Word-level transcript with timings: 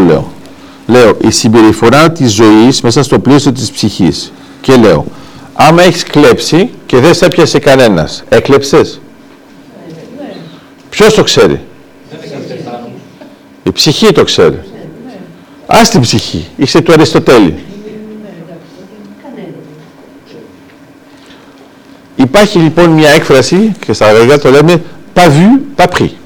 λέω. 0.00 0.32
Λέω 0.86 1.16
η 1.22 1.30
συμπεριφορά 1.30 2.12
της 2.12 2.32
ζωής 2.32 2.80
μέσα 2.80 3.02
στο 3.02 3.18
πλαίσιο 3.18 3.52
της 3.52 3.70
ψυχής. 3.70 4.32
Και 4.60 4.76
λέω, 4.76 5.04
άμα 5.52 5.82
έχεις 5.82 6.02
κλέψει 6.02 6.70
και 6.86 6.98
δεν 6.98 7.14
σε 7.14 7.24
έπιασε 7.24 7.58
κανένας, 7.58 8.24
έκλεψες; 8.28 9.00
Ποιος 10.90 11.14
το 11.14 11.22
ξέρει; 11.22 11.60
Η 13.62 13.72
ψυχή 13.72 14.12
το 14.12 14.24
ξέρει. 14.24 14.60
Ας 15.66 15.90
την 15.90 16.00
ψυχή. 16.00 16.46
Είσαι 16.56 16.80
του 16.80 16.92
Αριστοτέλη. 16.92 17.58
Υπάρχει 22.16 22.58
λοιπόν 22.58 22.90
μια 22.90 23.10
έκφραση 23.10 23.72
και 23.86 23.92
στα 23.92 24.06
αγγλικά 24.06 24.38
το 24.38 24.50
λέμε 24.50 24.82
pas 25.14 25.28
vu, 25.28 25.82
pas 25.82 25.86
pris. 25.86 26.23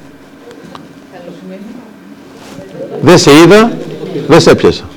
Δεν 3.01 3.19
σε 3.19 3.31
είδα, 3.41 3.77
δεν 4.29 4.41
σε 4.41 4.51
έπιασα. 4.51 4.89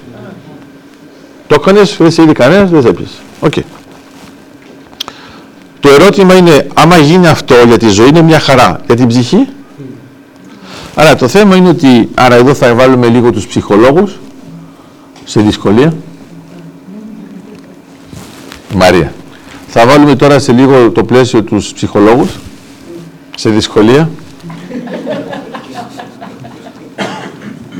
Το 1.47 1.55
έκανες, 1.59 1.95
δεν 1.97 2.11
σε 2.11 2.21
είδε 2.21 2.31
κανένας, 2.31 2.69
δεν 2.69 2.81
σε 2.81 2.87
έπιασε. 2.87 3.17
Οκ. 3.39 3.53
Το 5.79 5.89
ερώτημα 5.89 6.35
είναι, 6.35 6.67
άμα 6.73 6.97
γίνει 6.97 7.27
αυτό 7.27 7.55
για 7.67 7.77
τη 7.77 7.89
ζωή, 7.89 8.07
είναι 8.07 8.21
μια 8.21 8.39
χαρά. 8.39 8.79
Για 8.85 8.95
την 8.95 9.07
ψυχή; 9.07 9.47
Άρα 10.95 11.15
το 11.15 11.27
θέμα 11.27 11.55
είναι 11.55 11.69
ότι, 11.69 12.09
άρα 12.13 12.35
εδώ 12.35 12.53
θα 12.53 12.75
βάλουμε 12.75 13.07
λίγο 13.07 13.31
τους 13.31 13.47
ψυχολόγους 13.47 14.19
σε 15.23 15.41
δυσκολία. 15.41 15.93
Μαρία. 18.75 19.13
Θα 19.67 19.85
βάλουμε 19.85 20.15
τώρα 20.15 20.39
σε 20.39 20.51
λίγο 20.51 20.91
το 20.91 21.03
πλαίσιο 21.03 21.43
τους 21.43 21.73
ψυχολόγους 21.73 22.29
σε 23.35 23.49
δυσκολία. 23.49 24.09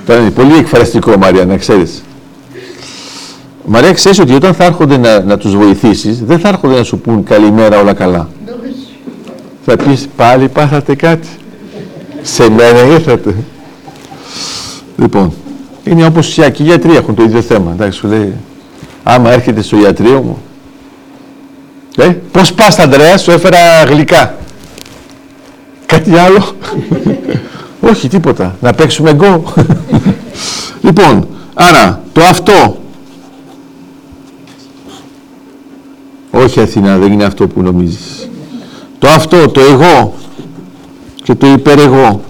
Τώρα 0.06 0.20
είναι 0.20 0.30
πολύ 0.30 0.58
εκφραστικό, 0.58 1.18
Μαρία, 1.18 1.46
να 1.46 1.58
ξέρεις. 1.58 2.04
Μαρία, 3.66 3.94
ξέρεις 3.94 4.20
ότι 4.20 4.34
όταν 4.34 4.54
θα 4.54 4.64
έρχονται 4.64 4.98
να, 4.98 5.20
να 5.24 5.38
τους 5.38 5.56
βοηθήσεις, 5.56 6.24
δεν 6.24 6.40
θα 6.40 6.48
έρχονται 6.48 6.76
να 6.76 6.84
σου 6.84 7.00
πούν 7.00 7.24
καλημέρα 7.24 7.80
όλα 7.80 7.94
καλά. 7.94 8.30
θα 9.66 9.76
πεις 9.76 10.08
πάλι 10.16 10.48
πάθατε 10.48 10.96
κάτι. 10.96 11.28
Σε 12.22 12.50
μένα 12.50 12.80
ήρθατε. 12.80 13.36
Λοιπόν, 14.98 15.34
είναι 15.84 16.06
όπως 16.06 16.38
οι 16.38 16.52
γιατροί 16.58 16.96
έχουν 16.96 17.16
το 17.16 17.24
ίδιο 17.24 17.42
θέμα. 17.42 17.72
Εντάξει, 17.72 17.98
σου 17.98 18.08
λέει, 18.08 18.34
άμα 19.04 19.32
έρχεται 19.32 19.62
στο 19.62 19.78
ιατρείο 19.78 20.22
μου, 20.22 20.42
ε, 21.98 22.16
πώς 22.32 22.54
πας 22.54 22.80
Αντρέα, 22.80 23.18
σου 23.18 23.32
έφερα 23.32 23.84
γλυκά. 23.84 24.36
Κάτι 25.86 26.18
άλλο. 26.18 26.44
Όχι, 27.82 28.08
τίποτα. 28.08 28.56
Να 28.62 28.74
παίξουμε 28.74 29.14
γκο. 29.14 29.44
λοιπόν, 30.86 31.28
άρα, 31.54 32.02
το 32.14 32.22
αυτό. 32.24 32.80
Όχι 36.32 36.60
Αθηνά, 36.60 36.98
δεν 36.98 37.12
είναι 37.12 37.24
αυτό 37.24 37.48
που 37.48 37.62
νομίζεις. 37.62 38.30
Το 39.00 39.08
αυτό, 39.08 39.50
το 39.50 39.62
εγώ 39.62 40.14
και 41.24 41.36
το 41.36 41.48
υπερεγώ. 41.48 42.22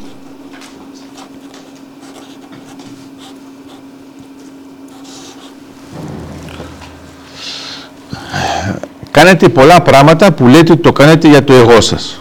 Κάνετε 9.12 9.50
πολλά 9.50 9.82
πράγματα 9.82 10.32
που 10.32 10.48
λέτε 10.48 10.72
ότι 10.72 10.82
το 10.82 10.92
κάνετε 10.92 11.28
για 11.28 11.44
το 11.44 11.54
εγώ 11.54 11.82
σας. 11.82 12.20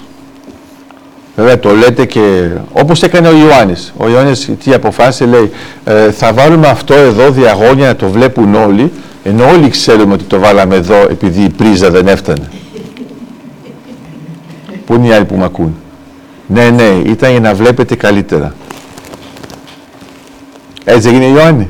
Βέβαια 1.36 1.59
το 1.59 1.75
λέτε 1.75 2.05
και 2.05 2.48
όπως 2.73 3.03
έκανε 3.03 3.28
ο 3.28 3.36
Ιωάννης. 3.36 3.92
Ο 3.97 4.09
Ιωάννης 4.09 4.50
τι 4.64 4.73
αποφάσισε 4.73 5.25
λέει 5.25 5.50
ε, 5.84 6.11
θα 6.11 6.33
βάλουμε 6.33 6.69
αυτό 6.69 6.95
εδώ 6.95 7.31
διαγώνια 7.31 7.86
να 7.86 7.97
το 7.97 8.09
βλέπουν 8.09 8.55
όλοι 8.55 8.92
ενώ 9.25 9.48
όλοι 9.48 9.69
ξέρουμε 9.69 10.12
ότι 10.12 10.25
το 10.25 10.39
βάλαμε 10.39 10.75
εδώ 10.77 11.06
επειδή 11.11 11.42
η 11.42 11.48
πρίζα 11.48 11.91
δεν 11.91 12.06
έφτανε. 12.08 12.48
Πού 14.86 14.95
είναι 14.95 15.07
οι 15.07 15.13
άλλοι 15.13 15.24
που 15.24 15.36
με 15.36 15.45
ακούν; 15.45 15.77
Ναι, 16.46 16.70
ναι, 16.70 17.01
ήταν 17.05 17.30
για 17.30 17.40
να 17.40 17.55
βλέπετε 17.55 17.95
καλύτερα. 17.95 18.55
Έτσι 20.85 21.08
έγινε 21.08 21.24
Ιωάννη. 21.24 21.69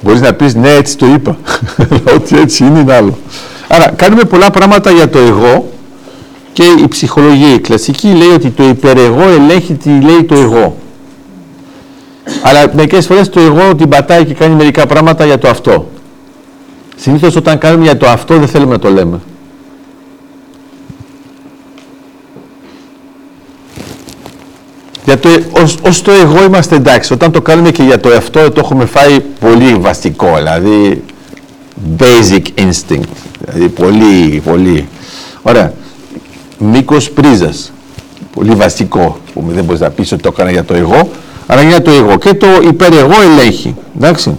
Μπορείς 0.00 0.20
να 0.20 0.32
πεις 0.32 0.54
ναι 0.54 0.70
έτσι 0.70 0.96
το 0.96 1.06
είπα. 1.06 1.38
ότι 2.16 2.38
έτσι 2.38 2.64
είναι 2.64 2.78
είναι 2.78 2.94
άλλο. 2.94 3.18
Άρα 3.68 3.90
κάνουμε 3.96 4.24
πολλά 4.24 4.50
πράγματα 4.50 4.90
για 4.90 5.08
το 5.08 5.18
εγώ 5.18 5.70
και 6.56 6.64
η 6.82 6.88
ψυχολογία 6.88 7.54
η 7.54 7.58
κλασική 7.58 8.06
λέει 8.08 8.28
ότι 8.28 8.50
το 8.50 8.68
υπερεγώ 8.68 9.28
ελέγχει 9.28 9.74
τι 9.74 9.88
λέει 9.88 10.24
το 10.24 10.34
εγώ. 10.34 10.76
Αλλά 12.42 12.70
μερικές 12.74 13.06
φορές 13.06 13.28
το 13.28 13.40
εγώ 13.40 13.74
την 13.74 13.88
πατάει 13.88 14.24
και 14.24 14.34
κάνει 14.34 14.54
μερικά 14.54 14.86
πράγματα 14.86 15.24
για 15.24 15.38
το 15.38 15.48
αυτό. 15.48 15.90
Συνήθως 16.96 17.36
όταν 17.36 17.58
κάνουμε 17.58 17.84
για 17.84 17.96
το 17.96 18.08
αυτό 18.08 18.38
δεν 18.38 18.48
θέλουμε 18.48 18.72
να 18.72 18.78
το 18.78 18.90
λέμε. 18.90 19.20
Για 25.04 25.18
το, 25.18 25.28
ως, 25.62 25.76
ως 25.82 26.02
το 26.02 26.10
εγώ 26.10 26.44
είμαστε 26.44 26.76
εντάξει. 26.76 27.12
Όταν 27.12 27.32
το 27.32 27.42
κάνουμε 27.42 27.70
και 27.70 27.82
για 27.82 28.00
το 28.00 28.08
αυτό 28.08 28.50
το 28.50 28.60
έχουμε 28.64 28.84
φάει 28.84 29.20
πολύ 29.20 29.74
βαστικό. 29.74 30.34
Δηλαδή 30.36 31.04
basic 31.98 32.42
instinct. 32.56 33.16
Δηλαδή 33.44 33.68
πολύ, 33.68 34.42
πολύ. 34.44 34.88
Ωραία 35.42 35.72
μήκος 36.58 37.10
πρίζας. 37.10 37.72
Πολύ 38.34 38.54
βασικό, 38.54 39.18
που 39.34 39.44
δεν 39.48 39.64
μπορείς 39.64 39.80
να 39.80 39.90
πεις 39.90 40.12
ότι 40.12 40.22
το 40.22 40.30
έκανα 40.32 40.50
για 40.50 40.64
το 40.64 40.74
εγώ, 40.74 41.10
αλλά 41.46 41.62
για 41.62 41.82
το 41.82 41.90
εγώ. 41.90 42.18
Και 42.18 42.34
το 42.34 42.46
υπερεγώ 42.62 43.14
ελέγχει. 43.32 43.74
Εντάξει. 43.96 44.36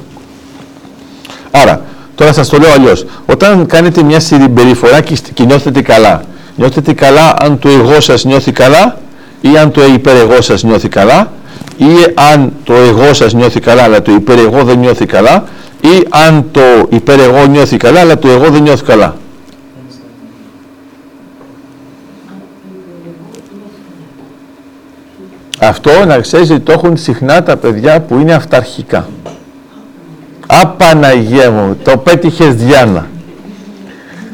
Άρα, 1.52 1.82
τώρα 2.16 2.34
σας 2.34 2.50
το 2.50 2.58
λέω 2.58 2.72
αλλιώς. 2.72 3.06
Όταν 3.26 3.66
κάνετε 3.66 4.04
μια 4.04 4.20
συμπεριφορά 4.20 5.02
και 5.34 5.44
νιώθετε 5.44 5.82
καλά, 5.82 6.24
νιώθετε 6.56 6.94
καλά 6.94 7.34
αν 7.40 7.60
το 7.60 7.70
εγώ 7.70 8.00
σας 8.00 8.24
νιώθει 8.24 8.52
καλά 8.52 8.98
ή 9.42 9.58
αν 9.58 9.72
το 9.72 9.86
υπερεγώ 9.86 10.42
σας 10.42 10.64
νιώθει 10.64 10.88
καλά 10.88 11.32
ή 11.78 12.14
αν 12.34 12.54
το 12.64 12.74
εγώ 12.74 13.14
σας 13.14 13.34
νιώθει 13.34 13.60
καλά 13.60 13.84
αλλά 13.84 14.02
το 14.02 14.12
υπερεγώ 14.12 14.64
δεν 14.64 14.80
νιώθει 14.80 15.06
καλά 15.06 15.44
ή 15.82 16.08
αν 16.10 16.46
το 16.52 16.62
υπερεγώ 16.90 17.46
νιώθει 17.46 17.78
καλά 17.78 18.00
αλλά 18.00 18.20
το 18.20 18.28
εγώ 18.28 18.50
δεν 18.50 18.62
νιώθει 18.62 18.84
καλά. 18.84 19.16
Αυτό 25.60 26.06
να 26.06 26.20
ξέρεις 26.20 26.50
ότι 26.50 26.60
το 26.60 26.72
έχουν 26.72 26.98
συχνά 26.98 27.44
τα 27.44 27.58
παιδιά 27.58 28.02
που 28.02 28.18
είναι 28.18 28.34
αυταρχικά. 28.34 29.10
Απαναγία 30.48 31.52
μου, 31.52 31.78
το 31.84 31.98
πέτυχες 31.98 32.56
Διάννα. 32.56 33.08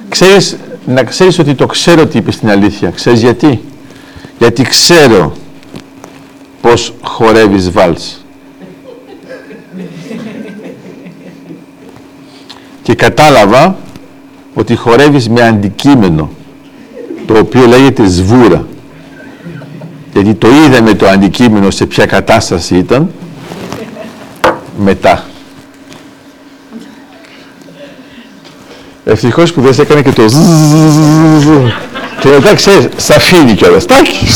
Ξέρεις, 0.09 0.57
να 0.85 1.03
ξέρεις 1.03 1.39
ότι 1.39 1.55
το 1.55 1.65
ξέρω 1.65 2.05
τι 2.05 2.17
είπες 2.17 2.33
στην 2.33 2.49
αλήθεια. 2.49 2.89
Ξέρεις 2.89 3.21
γιατί; 3.21 3.61
Γιατί 4.37 4.63
ξέρω 4.63 5.33
πως 6.61 6.93
χορεύεις 7.01 7.71
βάλς. 7.71 8.25
Και 12.81 12.95
κατάλαβα 12.95 13.75
ότι 14.53 14.75
χορεύεις 14.75 15.29
με 15.29 15.41
αντικείμενο 15.41 16.29
το 17.25 17.37
οποίο 17.37 17.65
λέγεται 17.65 18.05
σβούρα 18.05 18.65
γιατί 20.13 20.33
το 20.33 20.47
είδαμε 20.47 20.93
το 20.93 21.07
αντικείμενο 21.07 21.71
σε 21.71 21.85
ποια 21.85 22.05
κατάσταση 22.05 22.77
ήταν 22.77 23.11
μετά. 24.77 25.23
Ευτυχώς 29.05 29.53
που 29.53 29.61
δεν 29.61 29.73
σε 29.73 29.81
έκανε 29.81 30.01
και 30.01 30.11
το 30.11 30.25
και 32.19 32.29
μετά 32.29 32.53
ξέρεις, 32.55 32.87
σ' 32.97 33.09
αφήνει 33.09 33.53
κιόλας. 33.53 33.85
Τάκι. 33.85 34.27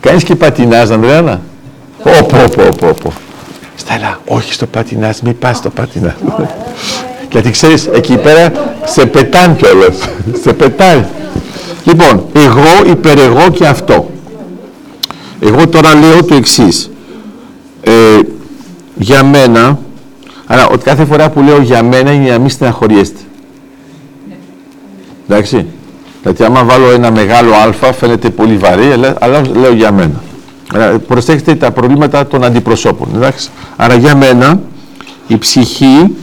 Κάνεις 0.00 0.24
και 0.24 0.34
πατινάζ, 0.34 0.90
Ανδρέανα. 0.90 1.40
Πω, 2.02 2.10
πω, 2.28 2.68
πω, 2.78 2.94
πω, 3.02 3.12
Στέλλα, 3.76 4.20
όχι 4.26 4.52
στο 4.52 4.66
πατινάζ, 4.66 5.18
μην 5.18 5.38
πας 5.38 5.56
στο 5.56 5.70
πατινάζ. 5.70 6.12
Γιατί 7.30 7.50
ξέρεις, 7.50 7.86
εκεί 7.86 8.16
πέρα 8.16 8.52
σε 8.84 9.06
πετάνε 9.06 9.54
κιόλας. 9.54 9.96
σε 10.42 10.52
πετάει. 10.52 11.04
Λοιπόν, 11.84 12.24
εγώ, 12.32 12.90
υπερεγώ 12.90 13.50
και 13.50 13.66
αυτό. 13.66 14.10
Εγώ 15.40 15.68
τώρα 15.68 15.94
λέω 15.94 16.24
το 16.24 16.34
εξής. 16.34 16.90
Ε, 17.82 18.18
για 18.94 19.24
μένα, 19.24 19.78
αλλά 20.46 20.68
ότι 20.68 20.84
κάθε 20.84 21.04
φορά 21.04 21.30
που 21.30 21.42
λέω 21.42 21.60
για 21.60 21.82
μένα 21.82 22.12
είναι 22.12 22.30
να 22.30 22.38
μην 22.38 22.48
στεναχωριέστε. 22.48 23.20
Εντάξει. 25.28 25.66
Γιατί 26.22 26.44
άμα 26.44 26.64
βάλω 26.64 26.90
ένα 26.90 27.10
μεγάλο 27.10 27.52
α 27.54 27.92
φαίνεται 27.92 28.30
πολύ 28.30 28.56
βαρύ, 28.56 28.92
αλλά 29.18 29.42
λέω 29.54 29.72
για 29.72 29.92
μένα. 29.92 30.22
Αλλά 30.72 30.98
προσέξτε 30.98 31.54
τα 31.54 31.70
προβλήματα 31.70 32.26
των 32.26 32.44
αντιπροσώπων. 32.44 33.08
Εντάξει. 33.14 33.48
Άρα 33.76 33.94
για 33.94 34.16
μένα 34.16 34.60
η 35.26 35.38
ψυχή 35.38 36.16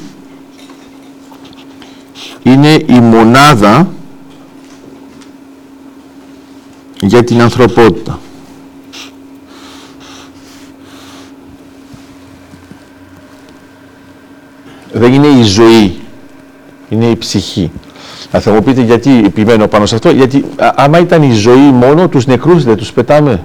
είναι 2.44 2.84
η 2.86 3.00
μονάδα 3.00 3.88
για 7.01 7.24
την 7.24 7.42
ανθρωπότητα. 7.42 8.19
Δεν 14.94 15.13
είναι 15.13 15.28
η 15.28 15.44
ζωή, 15.44 16.00
είναι 16.90 17.06
η 17.06 17.16
ψυχή. 17.16 17.72
Θα 18.31 18.51
μου 18.51 18.63
πείτε 18.63 18.81
γιατί 18.81 19.24
επιμένω 19.25 19.68
πάνω 19.68 19.86
σε 19.86 19.96
αυτό, 19.96 20.10
γιατί 20.10 20.46
άμα 20.75 21.00
ήταν 21.00 21.24
η 21.24 21.31
ζωή 21.31 21.72
μόνο, 21.72 22.07
τους 22.07 22.25
νεκρούς 22.25 22.63
δεν 22.63 22.75
τους 22.75 22.92
πετάμε. 22.92 23.44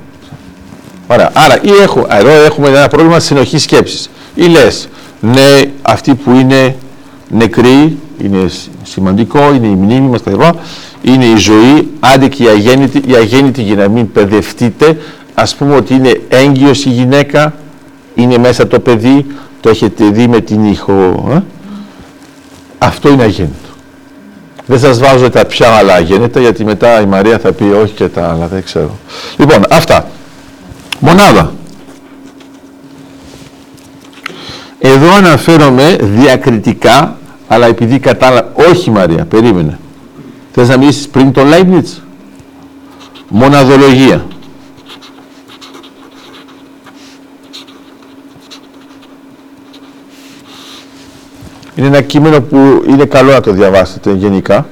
Άρα, 1.06 1.30
άρα 1.34 1.62
ή 1.62 1.70
έχω, 1.82 2.06
εδώ 2.10 2.30
έχουμε 2.30 2.68
ένα 2.68 2.88
πρόβλημα 2.88 3.20
συνοχής 3.20 3.62
σκέψης. 3.62 4.10
Ή 4.34 4.44
λες, 4.44 4.88
ναι, 5.20 5.60
αυτοί 5.82 6.14
που 6.14 6.30
είναι 6.30 6.76
νεκροί, 7.28 7.98
είναι 8.18 8.50
σημαντικό, 8.82 9.54
είναι 9.54 9.66
η 9.66 9.74
μνήμη 9.74 10.08
μας, 10.08 10.22
τα 10.22 10.30
είναι 11.06 11.24
η 11.24 11.36
ζωή, 11.36 11.90
άντε 12.00 12.28
και 12.28 12.42
η 12.42 12.46
αγέννητη, 12.46 13.02
η 13.06 13.14
αγέννητη 13.14 13.62
για 13.62 13.74
να 13.74 13.88
μην 13.88 14.12
παιδευτείτε, 14.12 14.98
ας 15.34 15.54
πούμε 15.54 15.74
ότι 15.74 15.94
είναι 15.94 16.20
έγκυος 16.28 16.84
η 16.84 16.88
γυναίκα, 16.88 17.54
είναι 18.14 18.38
μέσα 18.38 18.66
το 18.66 18.78
παιδί, 18.80 19.26
το 19.60 19.68
έχετε 19.68 20.04
δει 20.04 20.28
με 20.28 20.40
την 20.40 20.64
ήχο. 20.64 21.28
Ε; 21.34 21.38
Αυτό 22.78 23.08
είναι 23.08 23.22
αγέννητο. 23.22 23.68
Δεν 24.66 24.78
σας 24.78 24.98
βάζω 24.98 25.30
τα 25.30 25.44
πια 25.44 25.68
άλλα 25.68 25.94
αγέννητα, 25.94 26.40
γιατί 26.40 26.64
μετά 26.64 27.00
η 27.00 27.06
Μαρία 27.06 27.38
θα 27.38 27.52
πει 27.52 27.64
όχι 27.64 27.92
και 27.92 28.08
τα 28.08 28.28
άλλα, 28.28 28.46
δεν 28.46 28.62
ξέρω. 28.62 28.98
Λοιπόν, 29.36 29.62
αυτά. 29.70 30.08
Μονάδα. 30.98 31.52
Εδώ 34.78 35.14
αναφέρομαι 35.14 35.96
διακριτικά, 36.00 37.16
αλλά 37.48 37.66
επειδή 37.66 37.98
κατάλαβα... 37.98 38.52
Όχι 38.70 38.90
Μαρία, 38.90 39.24
περίμενε. 39.24 39.78
Θες 40.56 40.68
να 40.68 40.76
μιλήσεις 40.76 41.08
πριν 41.08 41.32
τον 41.32 41.48
Leibniz. 41.52 42.00
Μοναδολογία. 43.28 44.26
Είναι 51.74 51.86
ένα 51.86 52.00
κείμενο 52.00 52.40
που 52.40 52.84
είναι 52.88 53.04
καλό 53.04 53.32
να 53.32 53.40
το 53.40 53.52
διαβάσετε 53.52 54.12
γενικά 54.12 54.66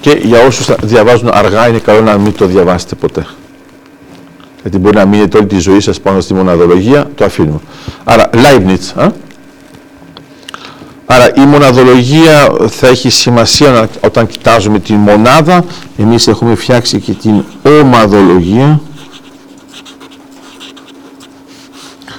και 0.00 0.10
για 0.10 0.46
όσους 0.46 0.74
διαβάζουν 0.82 1.28
αργά 1.32 1.68
είναι 1.68 1.78
καλό 1.78 2.00
να 2.00 2.18
μην 2.18 2.32
το 2.34 2.46
διαβάσετε 2.46 2.94
ποτέ. 2.94 3.26
Γιατί 4.62 4.78
μπορεί 4.78 4.96
να 4.96 5.06
μείνετε 5.06 5.36
όλη 5.36 5.46
τη 5.46 5.58
ζωή 5.58 5.80
σας 5.80 6.00
πάνω 6.00 6.20
στη 6.20 6.34
μοναδολογία, 6.34 7.10
το 7.14 7.24
αφήνουμε. 7.24 7.60
Άρα, 8.04 8.30
Leibniz. 8.32 8.92
Α; 8.94 9.10
Άρα 11.06 11.34
η 11.34 11.40
μοναδολογία 11.40 12.52
θα 12.68 12.86
έχει 12.86 13.10
σημασία 13.10 13.88
όταν 14.00 14.26
κοιτάζουμε 14.26 14.78
την 14.78 14.96
μονάδα. 14.96 15.64
Εμείς 15.98 16.26
έχουμε 16.26 16.54
φτιάξει 16.54 17.00
και 17.00 17.12
την 17.12 17.44
ομαδολογία. 17.80 18.80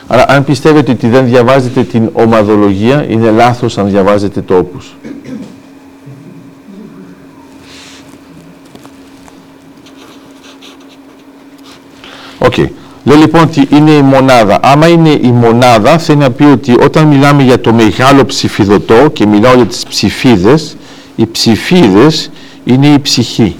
Άρα 0.08 0.26
αν 0.28 0.44
πιστεύετε 0.44 0.92
ότι 0.92 1.08
δεν 1.08 1.26
διαβάζετε 1.26 1.84
την 1.84 2.10
ομαδολογία, 2.14 3.06
είναι 3.10 3.32
λάθος 3.32 3.78
αν 3.78 3.90
διαβάζετε 3.90 4.42
το 4.42 4.58
όπους. 4.58 4.96
OK. 12.40 12.54
Okay. 12.58 12.85
Λέω 13.06 13.18
λοιπόν 13.18 13.42
ότι 13.42 13.68
είναι 13.72 13.92
η 13.92 14.02
μονάδα. 14.02 14.60
Άμα 14.62 14.88
είναι 14.88 15.10
η 15.10 15.32
μονάδα, 15.32 15.98
θέλει 15.98 16.18
να 16.18 16.32
πει 16.32 16.44
ότι 16.44 16.76
όταν 16.84 17.08
μιλάμε 17.08 17.44
για 17.44 17.62
το 17.62 17.74
μεγάλο 17.74 18.26
ψηφιδωτό 18.26 19.10
και 19.14 19.26
μιλάω 19.26 19.56
για 19.56 19.66
τις 19.66 19.84
ψηφίδες, 19.84 20.78
οι 21.16 21.26
ψηφίδες 21.26 22.32
είναι 22.64 22.88
η 22.88 23.00
ψυχή. 23.00 23.56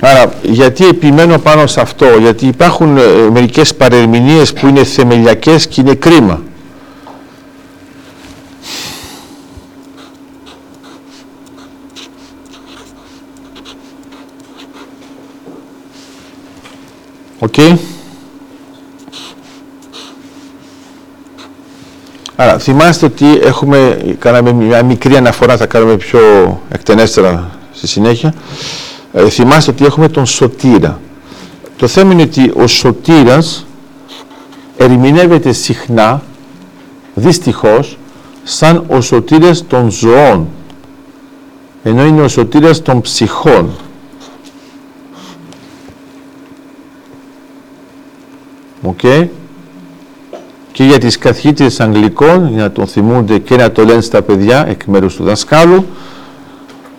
Άρα, 0.00 0.34
γιατί 0.42 0.86
επιμένω 0.86 1.38
πάνω 1.38 1.66
σε 1.66 1.80
αυτό, 1.80 2.06
γιατί 2.20 2.46
υπάρχουν 2.46 2.96
ε, 2.96 3.02
μερικές 3.32 3.74
παρερμηνίες 3.74 4.52
που 4.52 4.66
είναι 4.66 4.84
θεμελιακές 4.84 5.66
και 5.66 5.80
είναι 5.80 5.94
κρίμα. 5.94 6.42
Οκ. 17.38 17.54
Άρα, 22.36 22.58
θυμάστε 22.58 23.06
ότι 23.06 23.26
έχουμε, 23.42 23.98
κάναμε 24.18 24.52
μια 24.52 24.82
μικρή 24.82 25.16
αναφορά, 25.16 25.56
θα 25.56 25.66
κάνουμε 25.66 25.96
πιο 25.96 26.20
εκτενέστερα 26.68 27.50
στη 27.72 27.86
συνέχεια. 27.86 28.34
Ε, 29.12 29.28
θυμάστε 29.28 29.70
ότι 29.70 29.84
έχουμε 29.84 30.08
τον 30.08 30.26
σωτήρα. 30.26 31.00
Το 31.76 31.86
θέμα 31.86 32.12
είναι 32.12 32.22
ότι 32.22 32.52
ο 32.54 32.66
σωτήρας 32.66 33.66
ερμηνεύεται 34.76 35.52
συχνά, 35.52 36.22
δυστυχώς, 37.14 37.98
σαν 38.42 38.84
ο 38.88 39.00
σωτήρας 39.00 39.66
των 39.66 39.90
ζωών, 39.90 40.48
ενώ 41.82 42.04
είναι 42.04 42.22
ο 42.22 42.28
σωτήρας 42.28 42.82
των 42.82 43.00
ψυχών. 43.00 43.70
Okay. 48.84 49.26
Και 50.72 50.84
για 50.84 50.98
τις 50.98 51.18
καθηγήτρες 51.18 51.80
Αγγλικών, 51.80 52.48
για 52.48 52.62
να 52.62 52.70
τον 52.70 52.86
θυμούνται 52.86 53.38
και 53.38 53.56
να 53.56 53.72
το 53.72 53.84
λένε 53.84 54.00
στα 54.00 54.22
παιδιά 54.22 54.66
εκ 54.68 54.84
μέρους 54.84 55.16
του 55.16 55.24
δασκάλου, 55.24 55.86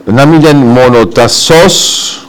να 0.05 0.25
μην 0.25 0.41
λένε 0.41 0.65
μόνο 0.65 1.07
τα 1.07 1.27
σως, 1.27 2.27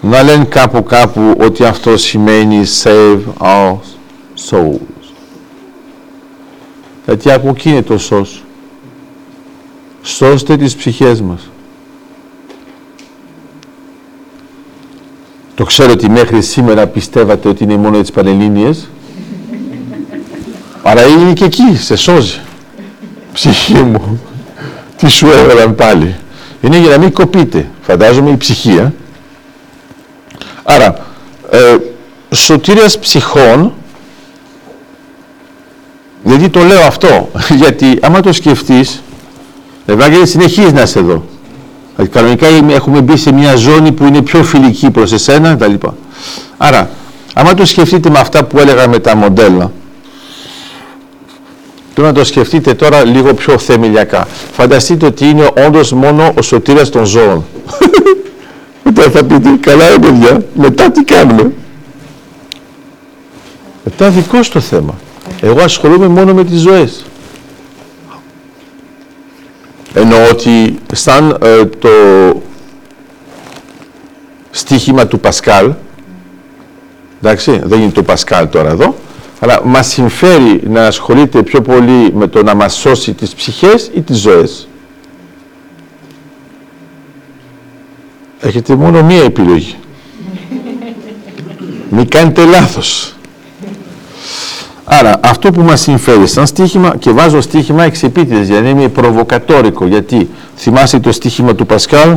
να 0.00 0.22
λένε 0.22 0.44
κάπου 0.44 0.82
κάπου 0.82 1.34
ότι 1.38 1.64
αυτό 1.64 1.96
σημαίνει 1.96 2.62
save 2.82 3.20
our 3.38 3.76
souls. 4.50 4.76
Γιατί 7.04 7.30
από 7.30 7.48
εκεί 7.48 7.68
είναι 7.68 7.82
το 7.82 7.98
σως. 7.98 8.44
Σώστε 10.02 10.56
τις 10.56 10.76
ψυχές 10.76 11.20
μας. 11.20 11.51
Το 15.62 15.68
ξέρω 15.68 15.92
ότι 15.92 16.10
μέχρι 16.10 16.42
σήμερα 16.42 16.86
πιστεύατε 16.86 17.48
ότι 17.48 17.64
είναι 17.64 17.76
μόνο 17.76 17.90
για 17.90 18.00
τις 18.00 18.10
Πανελλήνιες. 18.10 18.88
Αλλά 20.82 21.02
είναι 21.02 21.32
και 21.32 21.44
εκεί, 21.44 21.76
σε 21.76 21.96
σώζει. 21.96 22.40
Ψυχή 23.32 23.74
μου. 23.74 24.20
Τι 24.96 25.08
σου 25.08 25.26
έβαλαν 25.26 25.74
πάλι. 25.74 26.14
Είναι 26.60 26.78
για 26.78 26.88
να 26.90 26.98
μην 26.98 27.12
κοπείτε. 27.12 27.70
Φαντάζομαι 27.82 28.30
η 28.30 28.36
ψυχία. 28.36 28.94
Άρα, 30.62 31.06
ε, 31.50 31.76
σωτήρας 32.34 32.98
ψυχών, 32.98 33.72
γιατί 36.24 36.48
το 36.48 36.60
λέω 36.60 36.80
αυτό, 36.80 37.30
γιατί 37.62 37.98
άμα 38.02 38.20
το 38.20 38.32
σκεφτείς, 38.32 39.02
Ευάγγελε 39.86 40.26
συνεχίζεις 40.26 40.72
να 40.72 40.82
είσαι 40.82 40.98
εδώ. 40.98 41.24
Κανονικά 42.10 42.46
έχουμε 42.70 43.00
μπει 43.00 43.16
σε 43.16 43.32
μια 43.32 43.56
ζώνη 43.56 43.92
που 43.92 44.04
είναι 44.04 44.22
πιο 44.22 44.42
φιλική 44.42 44.90
προς 44.90 45.12
εσένα 45.12 45.54
κτλ. 45.54 45.86
Άρα, 46.56 46.90
άμα 47.34 47.54
το 47.54 47.66
σκεφτείτε 47.66 48.10
με 48.10 48.18
αυτά 48.18 48.44
που 48.44 48.58
έλεγα 48.58 48.88
με 48.88 48.98
τα 48.98 49.16
μοντέλα, 49.16 49.72
πρέπει 51.94 52.08
να 52.08 52.14
το 52.14 52.24
σκεφτείτε 52.24 52.74
τώρα 52.74 53.04
λίγο 53.04 53.34
πιο 53.34 53.58
θεμελιακά. 53.58 54.26
Φανταστείτε 54.52 55.06
ότι 55.06 55.28
είναι 55.28 55.50
όντως 55.66 55.92
μόνο 55.92 56.32
ο 56.38 56.42
σωτήρας 56.42 56.90
των 56.90 57.04
ζώων. 57.04 57.44
Μετά 58.84 59.02
θα 59.02 59.24
πείτε, 59.24 59.48
καλά 59.60 59.88
ρε 59.88 59.98
παιδιά, 59.98 60.44
μετά 60.54 60.90
τι 60.90 61.04
κάνουμε; 61.04 61.52
Μετά 63.84 64.08
δικό 64.08 64.40
το 64.52 64.60
θέμα. 64.60 64.94
Εγώ 65.40 65.60
ασχολούμαι 65.60 66.08
μόνο 66.08 66.34
με 66.34 66.44
τις 66.44 66.60
ζωές. 66.60 67.04
Ότι 70.32 70.78
σαν 70.92 71.38
ε, 71.42 71.64
το 71.64 71.88
στίχημα 74.50 75.06
του 75.06 75.20
Πασκάλ, 75.20 75.72
εντάξει, 77.22 77.60
δεν 77.64 77.80
είναι 77.80 77.90
το 77.90 78.02
Πασκάλ 78.02 78.48
τώρα 78.48 78.70
εδώ, 78.70 78.94
αλλά 79.40 79.60
μας 79.64 79.86
συμφέρει 79.86 80.60
να 80.68 80.86
ασχολείται 80.86 81.42
πιο 81.42 81.60
πολύ 81.60 82.12
με 82.14 82.26
το 82.26 82.42
να 82.42 82.54
μας 82.54 82.74
σώσει 82.74 83.12
τις 83.12 83.34
ψυχές 83.34 83.90
ή 83.94 84.00
τις 84.00 84.18
ζωές. 84.18 84.68
Έχετε 88.40 88.74
μόνο 88.74 89.02
μία 89.02 89.22
επιλογή. 89.22 89.76
Μην 91.90 92.08
κάνετε 92.08 92.44
λάθος. 92.44 93.16
Άρα 94.98 95.20
αυτό 95.22 95.50
που 95.50 95.60
μας 95.62 95.80
συμφέρει 95.80 96.26
σαν 96.26 96.46
στοίχημα 96.46 96.96
και 96.98 97.10
βάζω 97.10 97.40
στοίχημα 97.40 97.84
εξεπίτηδες 97.84 98.48
για 98.48 98.60
να 98.60 98.68
είμαι 98.68 98.88
προβοκατόρικο 98.88 99.86
γιατί 99.86 100.28
θυμάστε 100.56 100.98
το 100.98 101.12
στοίχημα 101.12 101.54
του 101.54 101.66
Πασκάλ 101.66 102.16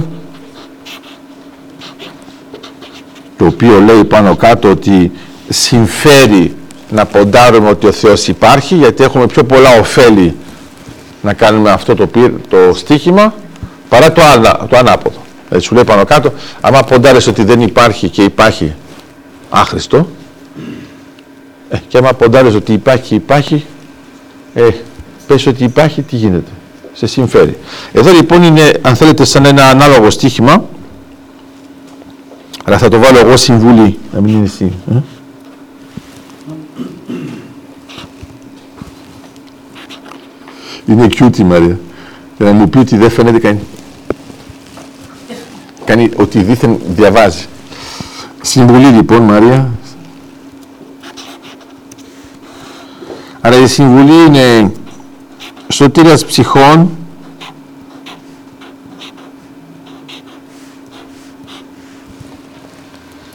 το 3.37 3.45
οποίο 3.45 3.79
λέει 3.79 4.03
πάνω 4.03 4.35
κάτω 4.35 4.69
ότι 4.69 5.11
συμφέρει 5.49 6.55
να 6.89 7.05
ποντάρουμε 7.05 7.69
ότι 7.69 7.87
ο 7.87 7.91
Θεός 7.91 8.27
υπάρχει 8.27 8.75
γιατί 8.75 9.03
έχουμε 9.03 9.25
πιο 9.25 9.43
πολλά 9.43 9.79
ωφέλη 9.79 10.35
να 11.21 11.33
κάνουμε 11.33 11.71
αυτό 11.71 11.95
το, 11.95 12.09
το 12.49 12.73
στοίχημα 12.73 13.33
παρά 13.89 14.11
το, 14.11 14.21
ανα, 14.21 14.67
το 14.69 14.77
ανάποδο. 14.77 15.21
Ε, 15.49 15.59
σου 15.59 15.73
λέει 15.73 15.83
πάνω 15.83 16.03
κάτω, 16.03 16.33
άμα 16.61 16.83
ποντάρεις 16.83 17.27
ότι 17.27 17.43
δεν 17.43 17.61
υπάρχει 17.61 18.09
και 18.09 18.23
υπάρχει 18.23 18.73
άχρηστο, 19.49 20.07
ε, 21.69 21.77
και 21.87 21.97
άμα 21.97 22.13
ποντάρεις 22.13 22.55
ότι 22.55 22.73
υπάρχει 22.73 23.07
και 23.07 23.15
υπάρχει, 23.15 23.65
ε, 24.53 24.67
πες 25.27 25.45
ότι 25.45 25.63
υπάρχει, 25.63 26.01
τι 26.01 26.15
γίνεται. 26.15 26.51
Σε 26.93 27.07
συμφέρει. 27.07 27.57
Εδώ 27.91 28.11
λοιπόν 28.11 28.43
είναι, 28.43 28.71
αν 28.81 28.95
θέλετε, 28.95 29.25
σαν 29.25 29.45
ένα 29.45 29.69
ανάλογο 29.69 30.09
στοίχημα, 30.09 30.65
αλλά 32.63 32.77
θα 32.77 32.89
το 32.89 32.99
βάλω 32.99 33.19
εγώ 33.19 33.37
συμβουλή, 33.37 33.99
να 34.13 34.21
μην 34.21 34.33
είναι 34.33 34.45
εσύ. 34.45 34.73
Ε; 34.91 34.95
Είναι 40.85 41.07
cute 41.19 41.37
η 41.37 41.43
Μαρία. 41.43 41.79
Για 42.37 42.45
να 42.45 42.51
μου 42.51 42.69
πει 42.69 42.77
ότι 42.77 42.97
δεν 42.97 43.09
φαίνεται 43.09 43.39
κάνει. 43.39 43.59
Κάνει 45.85 46.09
ότι 46.15 46.41
δίθεν 46.43 46.79
διαβάζει. 46.87 47.45
Συμβουλή 48.41 48.85
λοιπόν 48.85 49.21
Μαρία. 49.21 49.69
Άρα 53.41 53.54
η 53.65 53.67
συμβουλή 53.67 54.25
είναι 54.27 54.71
σωτήρας 55.67 56.25
ψυχών 56.25 56.89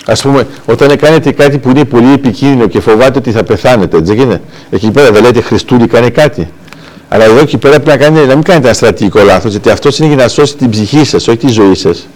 Α 0.07 0.15
πούμε, 0.15 0.47
όταν 0.67 0.97
κάνετε 0.97 1.33
κάτι 1.33 1.59
που 1.59 1.71
είναι 1.71 1.85
πολύ 1.85 2.13
επικίνδυνο 2.13 2.67
και 2.67 2.81
φοβάται 2.81 3.19
ότι 3.19 3.33
θα 3.33 3.43
πεθάνετε, 3.43 3.97
έτσι 3.97 4.15
γίνεται. 4.15 4.41
Εκεί 4.71 4.91
πέρα 4.91 5.11
δεν 5.11 5.23
λέτε 5.23 5.41
Χριστούλη, 5.41 5.87
κάνει 5.87 6.11
κάτι. 6.11 6.49
Αλλά 7.09 7.25
εδώ 7.25 7.39
εκεί 7.39 7.59
πέρα 7.59 7.81
πρέπει 7.81 7.99
να, 7.99 8.05
κάνετε, 8.05 8.27
να 8.27 8.35
μην 8.35 8.43
κάνετε 8.43 8.67
ένα 8.67 8.75
στρατηγικό 8.75 9.21
λάθος, 9.21 9.51
γιατί 9.51 9.71
αυτός 9.71 9.99
είναι 9.99 10.09
για 10.09 10.17
να 10.17 10.29
σώσει 10.29 10.57
την 10.57 10.71
ψυχή 10.71 11.05
σας, 11.05 11.29
όχι 11.29 11.39
τη 11.39 11.49
ζωή 11.49 11.75
σας. 11.75 12.09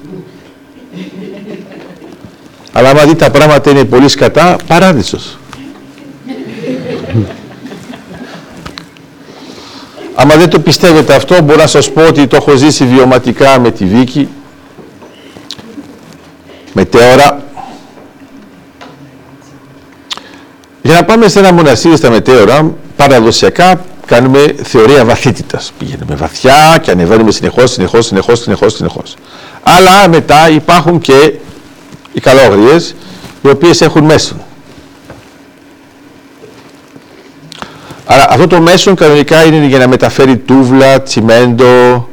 Αλλά 2.73 2.89
άμα 2.89 3.03
δείτε 3.03 3.25
τα 3.25 3.31
πράγματα 3.31 3.71
είναι 3.71 3.85
πολύ 3.85 4.09
σκατά, 4.09 4.57
παράδεισος. 4.67 5.39
Άμα 10.15 10.37
δεν 10.37 10.49
το 10.49 10.61
πιστεύετε 10.61 11.15
αυτό, 11.15 11.43
μπορώ 11.43 11.61
να 11.61 11.67
σας 11.67 11.93
πω 11.93 12.07
ότι 12.07 12.27
το 12.27 12.37
έχω 12.37 12.57
ζήσει 12.57 12.85
βιωματικά 12.85 13.61
με 13.61 13.71
τη 13.71 13.85
Βίκη, 13.85 14.29
μετέωρα. 16.73 17.43
Για 20.83 20.95
να 20.95 21.05
πάμε 21.05 21.29
σε 21.29 21.39
ένα 21.39 21.53
μοναστήρι 21.53 21.97
στα 21.97 22.11
μετέωρα, 22.11 22.75
παραδοσιακά 22.97 23.85
κάνουμε 24.07 24.55
θεωρία 24.63 25.05
βαθύτητας. 25.05 25.73
Πηγαίνουμε 25.79 26.15
βαθιά 26.15 26.79
και 26.83 26.91
ανεβαίνουμε 26.91 27.31
συνεχώς, 27.31 27.71
συνεχώς, 27.71 28.07
συνεχώς, 28.07 28.39
συνεχώς, 28.39 28.73
συνεχώς. 28.73 29.15
Αλλά 29.63 30.09
μετά 30.09 30.49
υπάρχουν 30.49 31.01
και 31.01 31.33
οι 32.13 32.21
καλόγριες, 32.21 32.95
οι 33.43 33.49
οποίες 33.49 33.81
έχουν 33.81 34.05
μέσον. 34.05 34.41
Άρα 38.07 38.27
αυτό 38.31 38.47
το 38.47 38.61
μέσον 38.61 38.95
κανονικά 38.95 39.45
είναι 39.45 39.67
για 39.67 39.79
να 39.79 39.89
μεταφέρει 39.89 40.37
τούβλα, 40.37 41.03
τσιμέντο, 41.03 42.09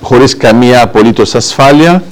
χωρίς 0.00 0.36
καμία 0.36 0.82
απολύτως 0.82 1.34
ασφάλεια 1.34 2.02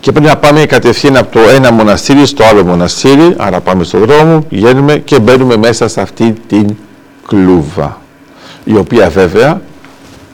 και 0.00 0.12
πρέπει 0.12 0.26
να 0.26 0.36
πάμε 0.36 0.64
κατευθείαν 0.64 1.16
από 1.16 1.32
το 1.32 1.40
ένα 1.48 1.72
μοναστήρι 1.72 2.26
στο 2.26 2.44
άλλο 2.44 2.64
μοναστήρι, 2.64 3.34
άρα 3.38 3.60
πάμε 3.60 3.84
στον 3.84 4.00
δρόμο, 4.04 4.40
πηγαίνουμε 4.40 4.98
και 4.98 5.20
μπαίνουμε 5.20 5.56
μέσα 5.56 5.88
σε 5.88 6.00
αυτή 6.00 6.34
την 6.46 6.76
κλούβα, 7.26 8.00
η 8.64 8.76
οποία 8.76 9.08
βέβαια 9.08 9.60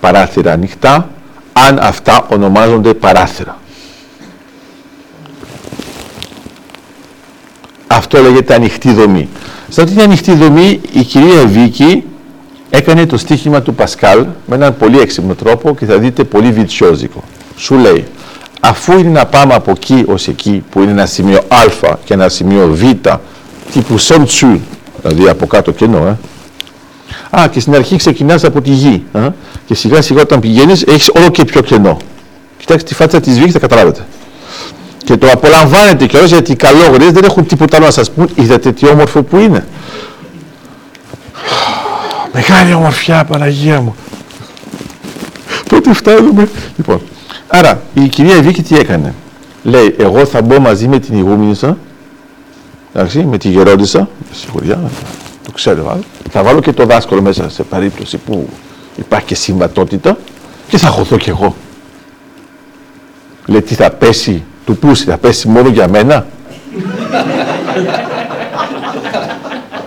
παράθυρα 0.00 0.52
ανοιχτά, 0.52 1.08
αν 1.52 1.78
αυτά 1.78 2.26
ονομάζονται 2.28 2.94
παράθυρα. 2.94 3.59
Αυτό 7.92 8.22
λέγεται 8.22 8.54
ανοιχτή 8.54 8.92
δομή. 8.92 9.28
Σε 9.68 9.82
αυτή 9.82 9.94
την 9.94 10.02
ανοιχτή 10.02 10.32
δομή 10.34 10.80
η 10.92 11.02
κυρία 11.02 11.46
Βίκη 11.46 12.04
έκανε 12.70 13.06
το 13.06 13.16
στίχημα 13.16 13.62
του 13.62 13.74
Πασκάλ 13.74 14.26
με 14.46 14.54
έναν 14.54 14.76
πολύ 14.76 14.98
έξυπνο 15.00 15.34
τρόπο 15.34 15.74
και 15.74 15.84
θα 15.84 15.98
δείτε 15.98 16.24
πολύ 16.24 16.52
βιτσιόζικο. 16.52 17.24
Σου 17.56 17.74
λέει, 17.74 18.04
αφού 18.60 18.98
είναι 18.98 19.08
να 19.10 19.26
πάμε 19.26 19.54
από 19.54 19.70
εκεί 19.70 20.04
ως 20.06 20.28
εκεί 20.28 20.64
που 20.70 20.82
είναι 20.82 20.90
ένα 20.90 21.06
σημείο 21.06 21.38
α 21.48 21.96
και 22.04 22.14
ένα 22.14 22.28
σημείο 22.28 22.68
β 22.72 22.82
τύπου 23.72 23.98
σαν 23.98 24.24
τσου, 24.24 24.60
δηλαδή 25.02 25.28
από 25.28 25.46
κάτω 25.46 25.70
κενό, 25.70 26.06
ε. 26.06 26.16
Α, 27.40 27.48
και 27.48 27.60
στην 27.60 27.74
αρχή 27.74 27.96
ξεκινάς 27.96 28.44
από 28.44 28.60
τη 28.60 28.70
γη 28.70 29.04
ε, 29.12 29.28
και 29.66 29.74
σιγά 29.74 30.02
σιγά 30.02 30.20
όταν 30.22 30.40
πηγαίνεις 30.40 30.82
έχεις 30.82 31.08
όλο 31.08 31.28
και 31.30 31.44
πιο 31.44 31.60
κενό. 31.60 31.96
Κοιτάξτε 32.58 32.88
τη 32.88 32.94
φάτσα 32.94 33.20
της 33.20 33.38
βίχης 33.38 33.52
θα 33.52 33.58
καταλάβετε. 33.58 34.06
Και 35.10 35.16
το 35.16 35.30
απολαμβάνετε 35.30 36.06
κιόλας 36.06 36.30
γιατί 36.30 36.52
οι 36.52 36.56
καλόγριες 36.56 37.12
δεν 37.12 37.24
έχουν 37.24 37.46
τίποτα 37.46 37.76
άλλο 37.76 37.84
να 37.84 37.90
σας 37.90 38.10
πούν, 38.10 38.28
είδατε 38.34 38.72
τι 38.72 38.86
όμορφο 38.86 39.22
που 39.22 39.38
είναι. 39.38 39.66
Μεγάλη 42.32 42.72
ομορφιά, 42.72 43.24
Παναγία 43.24 43.80
μου. 43.80 43.94
Πότε 45.68 45.94
φτάνουμε. 45.94 46.48
Λοιπόν, 46.76 47.00
άρα 47.46 47.82
η 47.94 48.08
κυρία 48.08 48.42
Βίκη 48.42 48.62
τι 48.62 48.76
έκανε; 48.76 49.14
Λέει, 49.62 49.94
εγώ 49.98 50.26
θα 50.26 50.42
μπω 50.42 50.60
μαζί 50.60 50.88
με 50.88 50.98
την 50.98 51.18
ηγούμενησα, 51.18 51.78
εντάξει, 52.94 53.24
με 53.24 53.38
τη 53.38 53.48
γερόντισσα, 53.48 54.08
σιγουριά, 54.32 54.90
το 55.44 55.52
ξέρω, 55.52 55.98
θα 56.30 56.42
βάλω 56.42 56.60
και 56.60 56.72
το 56.72 56.84
δάσκαλο 56.84 57.22
μέσα 57.22 57.50
σε 57.50 57.62
περίπτωση 57.62 58.16
που 58.16 58.48
υπάρχει 58.96 59.26
και 59.26 59.34
συμβατότητα 59.34 60.18
και 60.68 60.78
θα 60.78 60.88
χωθώ 60.88 61.16
κι 61.16 61.30
εγώ. 61.30 61.56
Λέει, 63.46 63.62
τι 63.62 63.74
θα 63.74 63.90
πέσει 63.90 64.44
του 64.70 64.76
πούσι, 64.78 65.04
θα 65.04 65.18
πέσει 65.18 65.48
μόνο 65.48 65.68
για 65.68 65.88
μένα; 65.88 66.26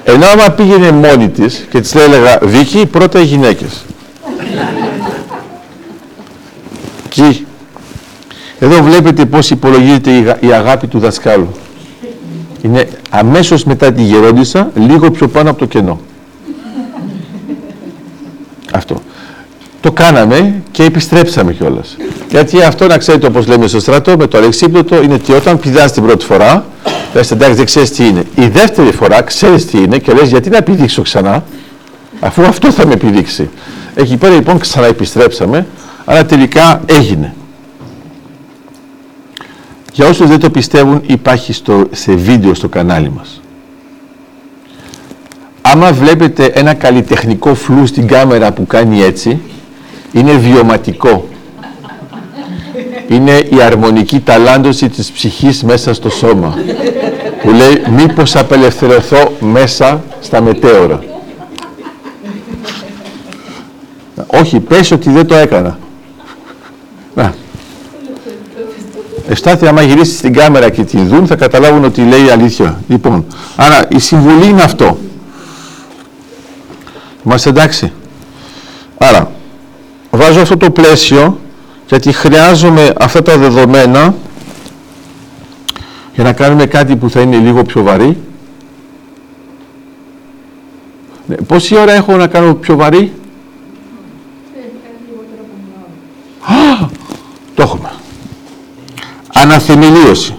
Ενώ 0.03 0.25
άμα 0.25 0.49
πήγαινε 0.49 0.91
μόνη 0.91 1.29
της 1.29 1.67
και 1.69 1.79
της 1.79 1.95
έλεγα 1.95 2.39
Βίκη, 2.41 2.85
πρώτα 2.85 3.19
οι 3.19 3.23
γυναίκες. 3.23 3.85
Και 7.09 7.39
εδώ 8.59 8.83
βλέπετε 8.83 9.25
πώς 9.25 9.49
υπολογίζεται 9.49 10.37
η 10.39 10.53
αγάπη 10.53 10.87
του 10.87 10.99
δασκάλου. 10.99 11.51
Είναι 12.61 12.87
αμέσως 13.09 13.63
μετά 13.63 13.91
τη 13.91 14.01
γερόντισσα, 14.01 14.71
λίγο 14.75 15.11
πιο 15.11 15.27
πάνω 15.27 15.49
από 15.49 15.59
το 15.59 15.65
κενό. 15.65 15.99
Αυτό. 18.73 19.01
Το 19.83 19.91
κάναμε 19.91 20.61
και 20.71 20.83
επιστρέψαμε 20.83 21.53
κιόλας. 21.53 21.97
Γιατί 22.29 22.61
αυτό 22.61 22.87
να 22.87 22.97
ξέρετε 22.97 23.27
όπως 23.27 23.47
λέμε 23.47 23.67
στο 23.67 23.79
στρατό 23.79 24.17
με 24.17 24.27
το 24.27 24.37
αλεξίπτωτο 24.37 25.03
είναι 25.03 25.13
ότι 25.13 25.31
όταν 25.31 25.59
πηδάς 25.59 25.91
την 25.91 26.03
πρώτη 26.03 26.25
φορά 26.25 26.65
λες 27.13 27.31
εντάξει 27.31 27.55
δεν 27.55 27.65
ξέρεις 27.65 27.91
τι 27.91 28.07
είναι. 28.07 28.23
Η 28.35 28.47
δεύτερη 28.47 28.91
φορά 28.91 29.21
ξέρεις 29.21 29.65
τι 29.65 29.77
είναι 29.77 29.97
και 29.97 30.13
λες 30.13 30.29
γιατί 30.29 30.49
να 30.49 30.57
επιδείξω 30.57 31.01
ξανά 31.01 31.43
αφού 32.19 32.43
αυτό 32.43 32.71
θα 32.71 32.85
με 32.85 32.93
επιδείξει. 32.93 33.49
Εκεί 33.95 34.17
πέρα 34.17 34.33
λοιπόν 34.33 34.59
ξανά 34.59 34.85
επιστρέψαμε 34.85 35.65
αλλά 36.05 36.25
τελικά 36.25 36.81
έγινε. 36.85 37.33
Για 39.93 40.07
όσους 40.07 40.27
δεν 40.27 40.39
το 40.39 40.49
πιστεύουν 40.49 41.01
υπάρχει 41.05 41.53
στο, 41.53 41.87
σε 41.91 42.13
βίντεο 42.13 42.53
στο 42.53 42.67
κανάλι 42.67 43.11
μας. 43.15 43.41
Άμα 45.61 45.91
βλέπετε 45.91 46.45
ένα 46.45 46.73
καλλιτεχνικό 46.73 47.55
φλού 47.55 47.85
στην 47.85 48.07
κάμερα 48.07 48.51
που 48.51 48.67
κάνει 48.67 49.01
έτσι 49.01 49.41
είναι 50.13 50.31
βιωματικό. 50.31 51.27
Είναι 53.07 53.31
η 53.31 53.61
αρμονική 53.61 54.19
ταλάντωση 54.19 54.89
της 54.89 55.11
ψυχής 55.11 55.63
μέσα 55.63 55.93
στο 55.93 56.09
σώμα 56.09 56.57
που 57.41 57.51
λέει 57.51 57.83
μήπως 57.89 58.35
απελευθερωθώ 58.35 59.31
μέσα 59.39 60.03
στα 60.19 60.41
μετέωρα 60.41 61.03
όχι 64.39 64.59
πες 64.59 64.91
ότι 64.91 65.09
δεν 65.09 65.27
το 65.27 65.35
έκανα. 65.35 65.79
Να. 67.15 67.33
Ευστάθη 69.27 69.67
άμα 69.67 69.81
γυρίσεις 69.81 70.19
την 70.19 70.33
κάμερα 70.33 70.69
και 70.69 70.83
την 70.83 71.07
δουν 71.07 71.27
θα 71.27 71.35
καταλάβουν 71.35 71.83
ότι 71.83 72.01
λέει 72.01 72.29
αλήθεια. 72.29 72.81
Λοιπόν 72.87 73.25
άρα 73.55 73.85
η 73.89 73.99
συμβουλή 73.99 74.45
είναι 74.45 74.61
αυτό. 74.61 74.97
Είμαστε 77.25 77.49
εντάξει. 77.49 77.91
Άρα 78.97 79.31
βάζω 80.15 80.41
αυτό 80.41 80.57
το 80.57 80.71
πλαίσιο 80.71 81.39
γιατί 81.87 82.11
χρειάζομαι 82.11 82.93
αυτά 82.99 83.21
τα 83.21 83.37
δεδομένα 83.37 84.15
για 86.13 86.23
να 86.23 86.33
κάνουμε 86.33 86.65
κάτι 86.65 86.95
που 86.95 87.09
θα 87.09 87.21
είναι 87.21 87.37
λίγο 87.37 87.61
πιο 87.63 87.83
βαρύ. 87.83 88.17
Ναι, 91.25 91.35
πόση 91.35 91.75
ώρα 91.75 91.91
έχω 91.93 92.15
να 92.15 92.27
κάνω 92.27 92.53
πιο 92.53 92.75
βαρύ; 92.75 93.13
Α, 96.41 96.87
το 97.55 97.61
έχουμε. 97.61 97.91
Αναθεμελίωση. 99.33 100.35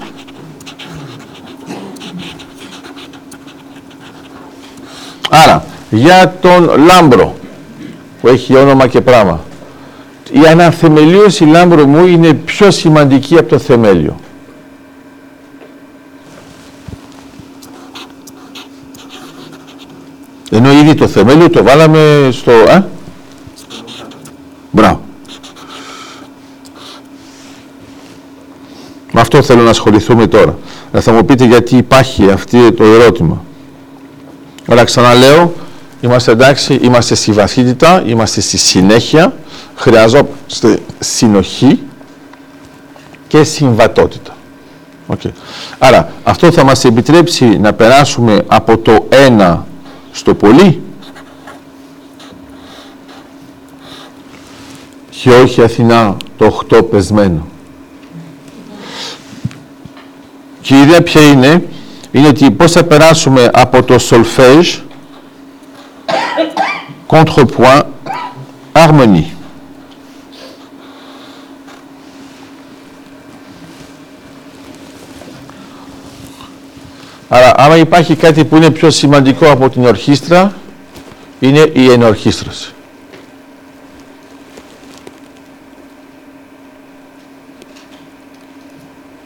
Άρα, 5.30 5.64
για 5.90 6.36
τον 6.40 6.84
Λάμπρο, 6.84 7.34
που 8.20 8.28
έχει 8.28 8.56
όνομα 8.56 8.86
και 8.86 9.00
πράγμα, 9.00 9.40
η 10.32 10.46
αναθεμελίωση 10.50 11.44
λάμπρο 11.44 11.86
μου 11.86 12.06
είναι 12.06 12.34
πιο 12.34 12.70
σημαντική 12.70 13.38
από 13.38 13.48
το 13.48 13.58
θεμέλιο. 13.58 14.16
Ενώ 20.50 20.72
ήδη 20.72 20.94
το 20.94 21.08
θεμέλιο 21.08 21.50
το 21.50 21.62
βάλαμε 21.62 22.28
στο... 22.32 22.52
Α; 22.52 22.82
Μπράβο. 24.70 25.00
Με 29.12 29.20
αυτό 29.20 29.42
θέλω 29.42 29.62
να 29.62 29.70
ασχοληθούμε 29.70 30.26
τώρα. 30.26 30.58
Θα 30.92 31.12
μου 31.12 31.24
πείτε 31.24 31.44
γιατί 31.44 31.76
υπάρχει 31.76 32.30
αυτό 32.30 32.72
το 32.72 32.84
ερώτημα. 32.84 33.44
Αλλά 34.68 34.84
ξαναλέω, 34.84 35.52
είμαστε 36.00 36.32
εντάξει, 36.32 36.74
είμαστε 36.74 37.14
στη 37.14 37.32
βαθύτητα, 37.32 38.02
είμαστε 38.06 38.40
στη 38.40 38.56
συνέχεια, 38.56 39.36
χρειαζόμαστε 39.74 40.78
συνοχή 40.98 41.82
και 43.26 43.44
συμβατότητα. 43.44 44.36
Okay. 45.08 45.30
Άρα, 45.78 46.12
αυτό 46.22 46.52
θα 46.52 46.64
μας 46.64 46.84
επιτρέψει 46.84 47.44
να 47.44 47.72
περάσουμε 47.72 48.44
από 48.46 48.78
το 48.78 49.06
ένα 49.08 49.66
στο 50.12 50.34
πολύ 50.34 50.82
και 55.24 55.30
όχι 55.30 55.62
Αθηνά 55.62 56.16
το 56.36 56.60
8 56.70 56.90
πεσμένο. 56.90 57.46
Και 60.60 60.74
η 60.74 60.80
ιδέα 60.80 61.02
ποια 61.02 61.20
είναι, 61.20 61.64
είναι 62.10 62.28
ότι 62.28 62.50
πώς 62.50 62.72
θα 62.72 62.84
περάσουμε 62.84 63.50
από 63.52 63.82
το 63.82 63.96
solfège 64.10 64.80
contrepoint 67.12 67.82
harmonie. 68.72 69.33
Άρα, 77.34 77.52
άμα 77.56 77.76
υπάρχει 77.76 78.16
κάτι 78.16 78.44
που 78.44 78.56
είναι 78.56 78.70
πιο 78.70 78.90
σημαντικό 78.90 79.50
από 79.50 79.70
την 79.70 79.84
ορχήστρα, 79.84 80.54
είναι 81.40 81.70
η 81.72 81.90
ενορχήστρωση. 81.90 82.72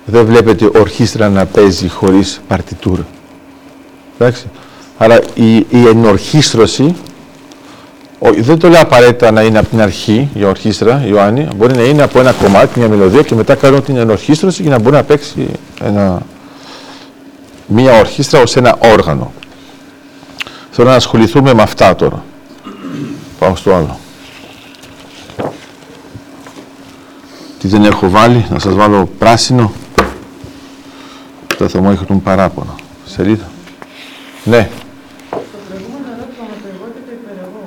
Δεν 0.05 0.27
βλέπετε 0.27 0.71
ορχήστρα 0.75 1.29
να 1.29 1.47
παίζει 1.47 1.89
χωρίς 1.89 2.41
παρτιτούρα. 2.49 3.07
Εντάξει. 4.19 4.47
Άρα 4.99 5.21
η, 5.35 5.57
η 5.57 5.87
ενορχήστρωση, 5.87 6.95
δεν 8.39 8.59
το 8.59 8.69
λέω 8.69 8.81
απαραίτητα 8.81 9.31
να 9.31 9.43
είναι 9.43 9.59
από 9.59 9.69
την 9.69 9.81
αρχή 9.81 10.29
η 10.35 10.45
ορχήστρα, 10.45 11.05
Ιωάννη, 11.07 11.49
μπορεί 11.57 11.77
να 11.77 11.83
είναι 11.83 12.03
από 12.03 12.21
ένα 12.21 12.33
κομμάτι, 12.33 12.79
μια 12.79 12.89
μελωδία 12.89 13.23
και 13.23 13.35
μετά 13.35 13.55
κάνουν 13.55 13.83
την 13.83 13.97
ενορχήστρωση 13.97 14.63
για 14.63 14.71
να 14.71 14.79
μπορεί 14.79 14.95
να 14.95 15.03
παίξει 15.03 15.49
ένα, 15.85 16.23
μία 17.69 17.99
ορχήστρα 17.99 18.41
ως 18.41 18.57
ένα 18.57 18.79
όργανο. 18.79 19.33
Θέλω 20.71 20.89
να 20.89 20.97
ασχοληθούμε 20.97 21.55
με 21.55 21.63
αυτά 21.63 21.95
τώρα. 21.95 22.25
Πάω 23.39 23.57
στο 23.57 23.75
άλλο. 23.75 23.99
Τι 27.59 27.69
δεν 27.69 27.85
έχω 27.85 28.11
βάλει, 28.11 28.47
να 28.51 28.59
σας 28.59 28.75
βάλω 28.75 29.11
πράσινο. 29.19 29.73
Αυτά 31.51 31.69
θα 31.69 31.81
μου 31.81 31.91
έχουν 31.91 32.23
παράπονα. 32.23 32.75
Σελίδα. 33.07 33.51
Ναι. 34.45 34.71
Στο 35.31 35.59
προηγούμενο 35.69 36.07
ερώτημα 36.17 36.45
με 36.51 36.57
το 36.63 36.69
εγώ 36.75 36.87
και 36.95 37.01
το 37.07 37.13
υπερεγώ. 37.19 37.65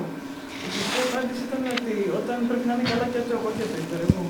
Η 0.66 0.70
σωστή 0.76 1.00
απάντηση 1.08 1.40
ήταν 1.48 1.60
ότι 1.72 1.94
όταν 2.20 2.36
πρέπει 2.48 2.66
να 2.68 2.74
είναι 2.74 2.88
καλά 2.90 3.06
και 3.12 3.20
το 3.28 3.32
εγώ 3.38 3.48
και 3.58 3.64
το 3.72 3.76
υπερεγώ. 3.84 4.22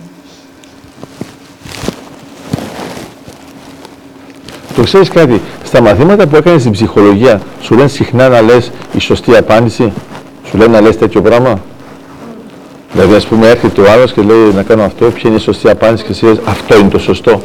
Το 4.76 4.82
ξέρεις 4.82 5.08
κάτι, 5.08 5.40
στα 5.72 5.82
μαθήματα 5.82 6.26
που 6.26 6.36
έκανες 6.36 6.60
στην 6.60 6.72
ψυχολογία, 6.72 7.40
σου 7.60 7.74
λένε 7.74 7.88
συχνά 7.88 8.28
να 8.28 8.40
λες 8.40 8.70
η 8.92 9.00
σωστή 9.00 9.36
απάντηση, 9.36 9.92
σου 10.44 10.56
λένε 10.56 10.72
να 10.72 10.80
λες 10.80 10.98
τέτοιο 10.98 11.22
πράγμα; 11.22 11.60
Δηλαδή, 12.92 13.14
ας 13.14 13.26
πούμε, 13.26 13.48
έρχεται 13.48 13.80
ο 13.80 13.90
άλλος 13.90 14.12
και 14.12 14.22
λέει 14.22 14.52
να 14.54 14.62
κάνω 14.62 14.82
αυτό, 14.82 15.10
ποια 15.10 15.30
είναι 15.30 15.38
η 15.38 15.40
σωστή 15.40 15.70
απάντηση 15.70 16.04
και 16.04 16.10
εσύ 16.10 16.24
λες 16.24 16.38
αυτό 16.44 16.78
είναι 16.78 16.88
το 16.88 16.98
σωστό. 16.98 17.40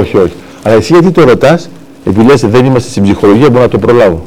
Όχι, 0.00 0.16
όχι. 0.16 0.32
Αλλά 0.62 0.74
εσύ 0.74 0.92
γιατί 0.92 1.10
το 1.10 1.24
ρωτάς, 1.24 1.68
επειδή 2.06 2.26
λες 2.26 2.40
δεν 2.40 2.64
είμαστε 2.64 2.90
στην 2.90 3.02
ψυχολογία, 3.02 3.50
μπορώ 3.50 3.62
να 3.62 3.68
το 3.68 3.78
προλάβω. 3.78 4.24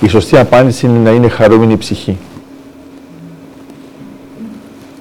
Η 0.00 0.08
σωστή 0.08 0.38
απάντηση 0.38 0.86
είναι 0.86 0.98
να 0.98 1.10
είναι 1.10 1.28
χαρούμενη 1.28 1.72
η 1.72 1.76
ψυχή. 1.76 2.16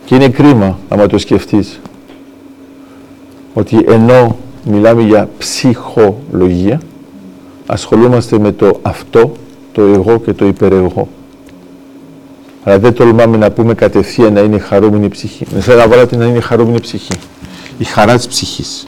Και 0.06 0.15
είναι 0.15 0.30
κρίμα, 0.30 0.80
άμα 0.89 1.08
το 1.08 1.17
σκεφτείς, 1.17 1.80
ότι 3.54 3.86
ενώ 3.88 4.38
μιλάμε 4.63 5.02
για 5.02 5.30
ψυχολογία, 5.38 6.82
ασχολούμαστε 7.66 8.39
με 8.39 8.52
το 8.52 8.80
αυτό, 8.82 9.32
το 9.72 9.82
εγώ 9.82 10.20
και 10.20 10.34
το 10.34 10.46
υπερεγώ. 10.46 11.08
Αλλά 12.63 12.80
δεν 12.80 12.94
τολμάμε 12.94 13.38
να 13.38 13.52
πούμε 13.52 13.74
κατευθείαν 13.74 14.34
να 14.34 14.39
είναι 14.39 14.58
χαρούμενη 14.58 15.06
η 15.06 15.10
ψυχή. 15.10 15.46
Δεν 15.52 15.62
θέλω 15.62 15.78
να 15.78 15.88
βάλετε 15.88 16.16
να 16.16 16.26
είναι 16.26 16.39
χαρούμενη 16.39 16.76
η 16.76 16.82
ψυχή. 16.82 17.13
Η 17.78 17.84
χαρά 17.84 18.16
της 18.16 18.28
ψυχής. 18.28 18.88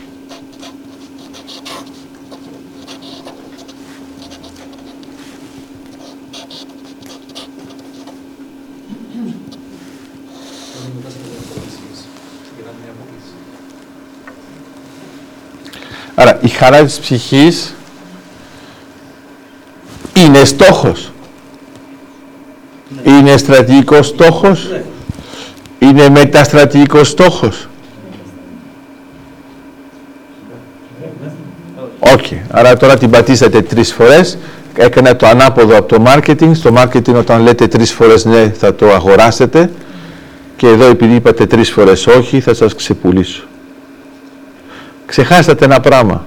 Χαρά 16.55 16.83
της 16.83 16.99
ψυχής 16.99 17.75
είναι 20.13 20.45
στόχος. 20.45 21.11
Είναι 23.03 23.37
στρατηγικός 23.37 24.07
στόχος. 24.07 24.69
Είναι 25.79 26.09
μεταστρατηγικός 26.09 27.07
στόχος. 27.07 27.67
Όχι. 31.99 32.41
Άρα 32.51 32.77
τώρα 32.77 32.97
την 32.97 33.09
πατήσατε 33.09 33.61
τρεις 33.61 33.93
φορές. 33.93 34.37
Έκανα 34.75 35.15
το 35.15 35.27
ανάποδο 35.27 35.77
από 35.77 35.97
το 35.97 36.03
marketing. 36.07 36.51
Στο 36.53 36.73
marketing 36.77 37.15
όταν 37.15 37.41
λέτε 37.41 37.67
τρεις 37.67 37.93
φορές 37.93 38.25
ναι 38.25 38.49
θα 38.49 38.75
το 38.75 38.91
αγοράσετε. 38.91 39.71
Και 40.55 40.67
εδώ 40.67 40.85
επειδή 40.85 41.15
είπατε 41.15 41.45
τρεις 41.45 41.71
φορές 41.71 42.07
όχι 42.07 42.39
θα 42.39 42.53
σας 42.53 42.75
ξεπουλήσω. 42.75 43.43
Ξεχάσατε 45.05 45.65
ένα 45.65 45.79
πράγμα. 45.79 46.25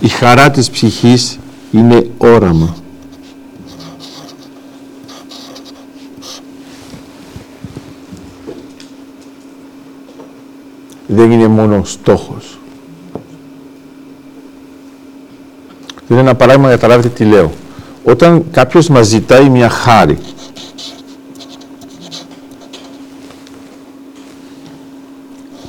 Η 0.00 0.08
χαρά 0.08 0.50
της 0.50 0.70
ψυχής 0.70 1.38
είναι 1.72 2.10
όραμα. 2.18 2.76
Δεν 11.06 11.30
είναι 11.30 11.46
μόνο 11.46 11.84
στόχος. 11.84 12.58
Είναι 16.08 16.20
ένα 16.20 16.34
παράδειγμα 16.34 16.66
για 16.66 16.76
να 16.76 16.80
καταλάβετε 16.80 17.08
τι 17.08 17.24
λέω. 17.24 17.52
Όταν 18.04 18.44
κάποιος 18.50 18.88
μας 18.88 19.06
ζητάει 19.06 19.48
μια 19.48 19.68
χάρη, 19.68 20.18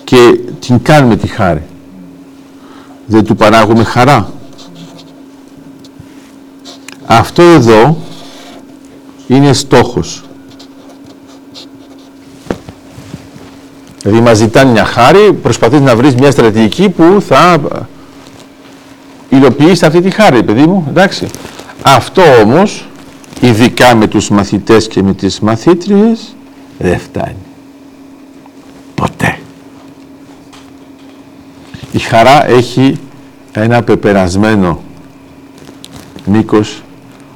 και 0.04 0.40
την 0.60 0.82
κάνουμε 0.82 1.16
τη 1.16 1.28
χάρη 1.28 1.64
δεν 3.06 3.26
του 3.26 3.36
παράγουμε 3.36 3.84
χαρά. 3.84 4.34
Αυτό 7.06 7.42
εδώ 7.44 7.98
είναι 9.28 9.54
στόχος. 9.54 10.24
Δηλαδή 14.02 14.22
μας 14.22 14.38
ζητάνε 14.38 14.72
μια 14.72 14.86
χάρη, 14.86 15.34
προσπαθείς 15.34 15.82
να 15.82 15.96
βρεις 15.96 16.16
μια 16.16 16.32
στρατηγική 16.32 16.90
που 16.90 17.24
θα 17.28 17.62
υλοποιήσει 19.30 19.86
αυτή 19.86 20.02
τη 20.02 20.10
χάρη, 20.10 20.44
παιδί 20.44 20.66
μου, 20.66 20.86
εντάξει. 20.90 21.28
Αυτό 21.82 22.22
όμως, 22.42 22.88
ειδικά 23.42 23.96
με 23.96 24.08
τους 24.08 24.30
μαθητές 24.30 24.88
και 24.88 25.04
με 25.04 25.14
τις 25.14 25.40
μαθήτριες, 25.40 26.36
δεν 26.78 27.00
φτάνει. 27.00 27.36
Ποτέ. 28.96 29.40
Η 31.96 32.00
χαρά 32.00 32.48
έχει 32.50 32.98
ένα 33.52 33.84
πεπερασμένο 33.84 34.82
μήκος 36.26 36.84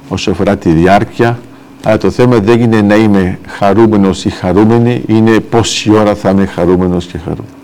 όσο 0.08 0.30
αφορά 0.30 0.56
τη 0.56 0.70
διάρκεια, 0.70 1.38
αλλά 1.84 1.98
το 1.98 2.10
θέμα 2.10 2.38
δεν 2.38 2.60
είναι 2.60 2.80
να 2.80 2.94
είμαι 2.94 3.38
χαρούμενος 3.46 4.24
ή 4.24 4.30
χαρούμενη, 4.30 5.02
είναι 5.06 5.40
πόση 5.40 5.90
ώρα 5.94 6.14
θα 6.14 6.30
είμαι 6.30 6.46
χαρούμενος 6.46 7.06
και 7.06 7.18
χαρούμενος. 7.18 7.54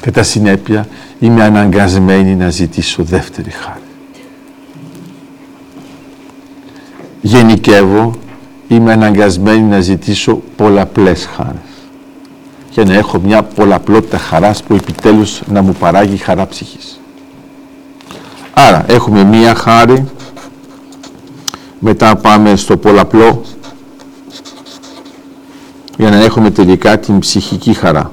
Κατά 0.00 0.22
συνέπεια, 0.22 0.86
είμαι 1.18 1.42
αναγκασμένη 1.42 2.34
να 2.34 2.50
ζητήσω 2.50 3.02
δεύτερη 3.02 3.50
χάρη. 3.50 3.80
Γενικεύω 7.20 8.14
είμαι 8.68 8.92
αναγκασμένη 8.92 9.62
να 9.62 9.80
ζητήσω 9.80 10.42
πολλαπλές 10.56 11.28
χάρες 11.36 11.67
και 12.70 12.84
να 12.84 12.94
έχω 12.94 13.18
μια 13.18 13.42
πολλαπλότητα 13.42 14.18
χαράς 14.18 14.62
που 14.62 14.74
επιτέλους 14.74 15.40
να 15.46 15.62
μου 15.62 15.72
παράγει 15.72 16.16
χαρά 16.16 16.46
ψυχής. 16.46 17.00
Άρα 18.54 18.84
έχουμε 18.88 19.24
μία 19.24 19.54
χάρη, 19.54 20.04
μετά 21.78 22.16
πάμε 22.16 22.56
στο 22.56 22.76
πολλαπλό 22.76 23.42
για 25.96 26.10
να 26.10 26.16
έχουμε 26.16 26.50
τελικά 26.50 26.98
την 26.98 27.18
ψυχική 27.18 27.72
χαρά. 27.72 28.10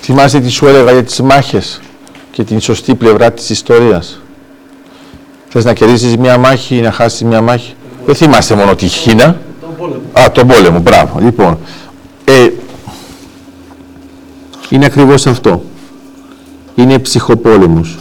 Θυμάστε 0.00 0.40
τι 0.40 0.48
σου 0.48 0.66
έλεγα 0.66 0.92
για 0.92 1.04
τις 1.04 1.20
μάχες 1.20 1.80
και 2.32 2.44
την 2.44 2.60
σωστή 2.60 2.94
πλευρά 2.94 3.32
της 3.32 3.50
ιστορίας. 3.50 4.20
Θες 5.48 5.64
να 5.64 5.72
κερδίσεις 5.72 6.16
μια 6.16 6.38
μάχη 6.38 6.76
ή 6.76 6.80
να 6.80 6.92
χάσεις 6.92 7.22
μια 7.22 7.40
μάχη; 7.40 7.74
Δεν 8.06 8.14
θυμάστε 8.14 8.54
μόνο 8.54 8.74
τη 8.74 8.86
Χίνα. 8.86 9.40
Α, 10.12 10.30
τον 10.32 10.46
πόλεμο, 10.46 10.78
μπράβο. 10.78 11.18
Λοιπόν, 11.20 11.58
ε, 12.24 12.48
είναι 14.68 14.84
ακριβώς 14.84 15.26
αυτό. 15.26 15.62
Είναι 16.74 16.98
ψυχοπόλεμος. 16.98 17.96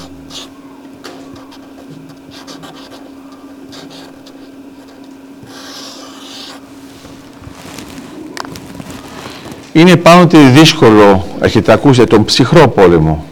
Είναι 9.74 9.96
πάνω 9.96 10.28
δύσκολο, 10.54 11.26
έχετε 11.40 11.72
ακούσει, 11.72 12.04
τον 12.04 12.26
ψυχρό 12.26 12.68
πόλεμο. 12.68 13.26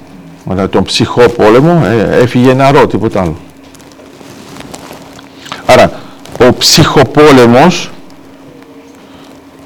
Αλλά 0.49 0.69
τον 0.69 0.84
ψυχό 0.84 1.29
πόλεμο 1.29 1.82
ε, 1.86 2.21
έφυγε 2.21 2.53
νερό, 2.53 2.88
τίποτα 2.88 3.21
άλλο. 3.21 3.36
Άρα, 5.65 5.91
ο 6.39 6.53
ψυχοπόλεμος 6.53 7.91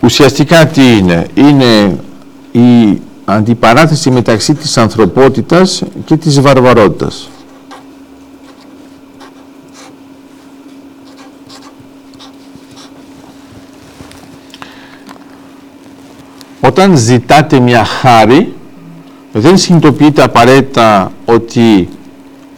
ουσιαστικά 0.02 0.68
τι 0.68 0.98
είναι; 0.98 1.28
Είναι 1.34 2.00
η 2.52 3.02
αντιπαράθεση 3.26 4.12
μεταξύ 4.12 4.54
της 4.54 4.78
ανθρωπότητας 4.78 5.84
και 6.06 6.18
της 6.18 6.42
βαρβαρότητας. 6.42 7.30
Όταν 16.62 16.98
ζητάτε 16.98 17.60
μια 17.60 17.86
χάρη, 17.86 18.54
δεν 19.34 19.58
συνειδητοποιείτε 19.58 20.24
απαραίτητα 20.24 21.12
ότι 21.26 21.90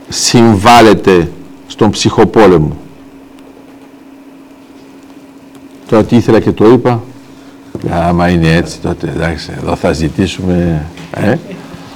συμβάλλετε 0.09 1.31
στον 1.67 1.89
ψυχοπόλεμο. 1.89 2.77
Τώρα 5.87 6.03
τι 6.03 6.15
ήθελα 6.15 6.39
και 6.39 6.51
το 6.51 6.65
είπα. 6.71 7.03
Άμα 7.91 8.29
είναι 8.29 8.55
έτσι 8.55 8.79
τότε 8.79 9.07
εντάξει, 9.15 9.51
εδώ 9.61 9.75
θα 9.75 9.91
ζητήσουμε 9.91 10.85
ε, 11.11 11.35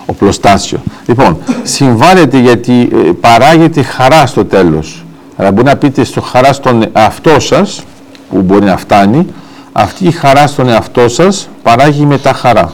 οπλοστάσιο. 0.05 0.79
Λοιπόν, 1.05 1.38
συμβάλλετε 1.63 2.39
γιατί 2.39 2.89
ε, 2.93 3.12
παράγεται 3.19 3.81
χαρά 3.81 4.25
στο 4.25 4.45
τέλος. 4.45 5.05
Αλλά 5.36 5.51
μπορεί 5.51 5.67
να 5.67 5.75
πείτε 5.75 6.03
στο 6.03 6.21
χαρά 6.21 6.53
στον 6.53 6.83
εαυτό 6.93 7.39
σας, 7.39 7.83
που 8.29 8.41
μπορεί 8.41 8.65
να 8.65 8.77
φτάνει, 8.77 9.25
αυτή 9.71 10.07
η 10.07 10.12
χαρά 10.12 10.47
στον 10.47 10.69
εαυτό 10.69 11.09
σας 11.09 11.49
παράγει 11.63 12.05
μετά 12.05 12.33
χαρά. 12.33 12.71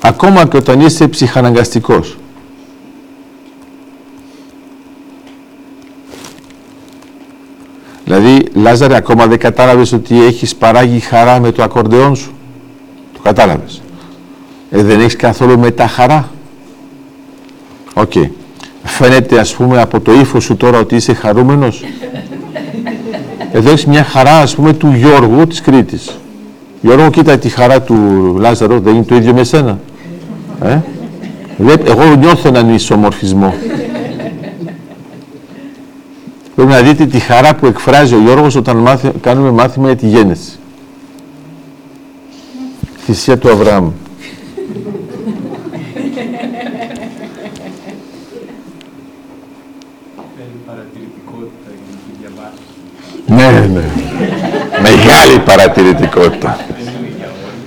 Ακόμα 0.00 0.46
και 0.46 0.56
όταν 0.56 0.80
είσαι 0.80 1.08
ψυχαναγκαστικός. 1.08 2.18
Δηλαδή, 8.08 8.44
Λάζαρε, 8.54 8.96
ακόμα 8.96 9.26
δεν 9.26 9.38
κατάλαβες 9.38 9.92
ότι 9.92 10.24
έχεις 10.24 10.54
παράγει 10.54 11.00
χαρά 11.00 11.40
με 11.40 11.52
το 11.52 11.62
ακορντεόν 11.62 12.16
σου. 12.16 12.32
Το 13.12 13.20
κατάλαβες. 13.22 13.82
Ε, 14.70 14.82
δεν 14.82 15.00
έχεις 15.00 15.16
καθόλου 15.16 15.58
μετά 15.58 15.86
χαρά. 15.86 16.28
OK. 17.94 18.12
Okay. 18.14 18.28
Φαίνεται, 18.84 19.38
ας 19.38 19.54
πούμε, 19.54 19.80
από 19.80 20.00
το 20.00 20.12
ύφος 20.12 20.44
σου 20.44 20.56
τώρα 20.56 20.78
ότι 20.78 20.96
είσαι 20.96 21.14
χαρούμενος. 21.14 21.84
Εδώ 23.52 23.70
έχεις 23.70 23.86
μια 23.86 24.04
χαρά, 24.04 24.38
ας 24.38 24.54
πούμε, 24.54 24.72
του 24.72 24.92
Γιώργου 24.96 25.46
της 25.46 25.60
Κρήτης. 25.60 26.18
Γιώργο, 26.80 27.10
κοίτα 27.10 27.38
τη 27.38 27.48
χαρά 27.48 27.82
του 27.82 27.96
Λάζαρο, 28.38 28.80
δεν 28.80 28.94
είναι 28.94 29.04
το 29.04 29.14
ίδιο 29.14 29.34
με 29.34 29.44
σένα. 29.44 29.78
Ε; 30.62 30.78
Εγώ 31.84 32.14
νιώθω 32.14 32.48
έναν 32.48 32.74
ισομορφισμό. 32.74 33.54
Πρέπει 36.58 36.72
να 36.72 36.80
δείτε 36.82 37.06
τη 37.06 37.18
χαρά 37.18 37.54
που 37.54 37.66
εκφράζει 37.66 38.14
ο 38.14 38.18
Γιώργος 38.18 38.54
όταν 38.54 38.76
μάθει, 38.76 39.10
κάνουμε 39.20 39.50
μάθημα 39.50 39.86
για 39.86 39.96
τη 39.96 40.06
γέννηση. 40.06 40.58
Θυσία 43.04 43.38
του 43.38 43.50
Αβραάμ. 43.50 43.90
Ναι, 53.26 53.68
ναι. 53.72 53.84
Μεγάλη 54.82 55.38
παρατηρητικότητα. 55.44 56.58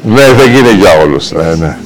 Ναι, 0.04 0.34
δεν 0.34 0.51
γίνεται 0.51 0.75
για 0.75 0.97
όλους. 1.04 1.32
Ναι, 1.32 1.56
ναι. 1.56 1.77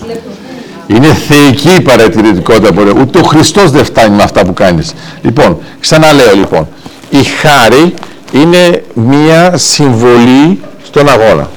Είναι 0.88 1.08
θεϊκή 1.08 1.76
η 1.76 1.82
παρατηρητικότητα. 1.82 2.94
Ούτε 3.02 3.20
ο 3.20 3.24
Χριστός 3.24 3.72
δεν 3.72 3.86
φτάνει 3.86 4.15
με 4.15 4.24
αυτά 4.24 4.46
που 4.46 4.54
κάνεις. 4.54 4.94
Λοιπόν, 5.22 5.58
ξαναλέω 5.80 6.36
λοιπόν 6.36 6.68
η 7.10 7.24
χάρη 7.24 7.94
είναι 8.32 8.84
μία 8.94 9.58
συμβολή 9.58 10.60
στον 10.84 11.10
αγώνα. 11.10 11.50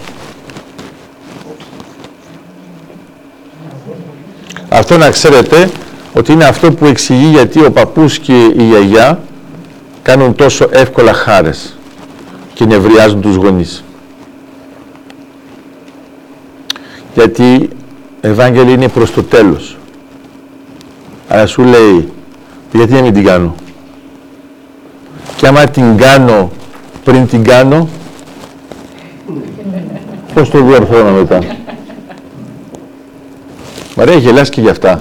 Αυτό 4.68 4.96
να 4.96 5.10
ξέρετε 5.10 5.70
ότι 6.14 6.32
είναι 6.32 6.44
αυτό 6.44 6.72
που 6.72 6.86
εξηγεί 6.86 7.26
γιατί 7.26 7.64
ο 7.64 7.72
παππούς 7.72 8.18
και 8.18 8.44
η 8.56 8.62
γιαγιά 8.68 9.22
κάνουν 10.02 10.34
τόσο 10.34 10.68
εύκολα 10.70 11.12
χάρες 11.12 11.78
και 12.54 12.64
νευριάζουν 12.64 13.20
τους 13.20 13.36
γονείς. 13.36 13.84
Γιατί 17.14 17.68
Ευάγγελη 18.20 18.72
είναι 18.72 18.88
προς 18.88 19.12
το 19.12 19.22
τέλος. 19.22 19.76
Αλλά 21.28 21.46
σου 21.46 21.62
λέει, 21.62 22.12
γιατί 22.72 22.92
να 22.92 23.00
μην 23.00 23.12
την 23.12 23.24
κάνω; 23.24 23.54
Και 25.36 25.46
άμα 25.46 25.66
την 25.66 25.96
κάνω 25.96 26.50
πριν 27.04 27.28
την 27.28 27.44
κάνω 27.44 27.88
πώς 30.34 30.50
το 30.50 30.62
διορθώνω 30.62 31.10
μετά 31.10 31.38
Μαρία 33.96 34.16
γελάς 34.16 34.48
και 34.48 34.60
γι' 34.60 34.68
αυτά 34.68 35.00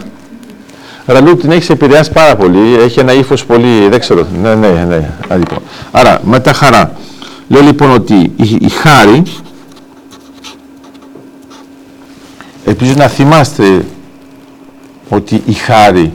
Ραλού 1.08 1.36
την 1.36 1.52
έχεις 1.52 1.70
επηρεάσει 1.70 2.12
πάρα 2.12 2.36
πολύ, 2.36 2.76
έχει 2.80 3.00
ένα 3.00 3.14
ύφος 3.14 3.46
πολύ, 3.46 3.88
δεν 3.90 4.00
ξέρω, 4.00 4.28
ναι, 4.42 4.56
ναι, 4.56 4.68
ναι, 4.70 5.10
λοιπόν. 5.30 5.60
Άρα, 5.92 6.22
με 6.24 6.40
τα 6.40 6.54
χαρά. 6.54 6.92
Λέω 7.48 7.62
λοιπόν 7.62 7.92
ότι 7.92 8.16
η, 8.16 8.58
η 8.62 8.70
χάρη, 8.70 9.24
ελπίζω 12.66 12.94
να 12.98 13.08
θυμάστε 13.08 13.86
ότι 15.10 15.42
η 15.46 15.54
χάρη 15.54 16.14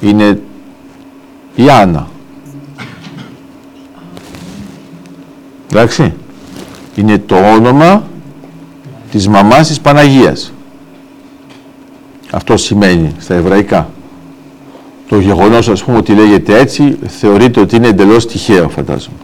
είναι 0.00 0.40
η 1.54 1.70
Άννα. 1.70 2.08
Εντάξει. 5.74 6.12
Είναι 6.94 7.18
το 7.18 7.36
όνομα 7.36 8.04
της 9.10 9.28
μαμάς 9.28 9.68
της 9.68 9.80
Παναγίας. 9.80 10.52
Αυτό 12.30 12.56
σημαίνει 12.56 13.14
στα 13.18 13.34
εβραϊκά. 13.34 13.90
Το 15.08 15.18
γεγονός 15.18 15.68
ας 15.68 15.84
πούμε 15.84 15.96
ότι 15.96 16.12
λέγεται 16.12 16.58
έτσι 16.58 16.98
θεωρείται 17.06 17.60
ότι 17.60 17.76
είναι 17.76 17.88
εντελώς 17.88 18.26
τυχαίο 18.26 18.68
φαντάζομαι. 18.68 19.16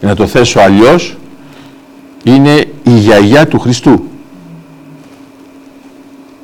να 0.00 0.14
το 0.14 0.26
θέσω 0.26 0.60
αλλιώς 0.60 1.16
είναι 2.24 2.64
η 2.82 2.90
γιαγιά 2.90 3.48
του 3.48 3.58
Χριστού. 3.58 4.04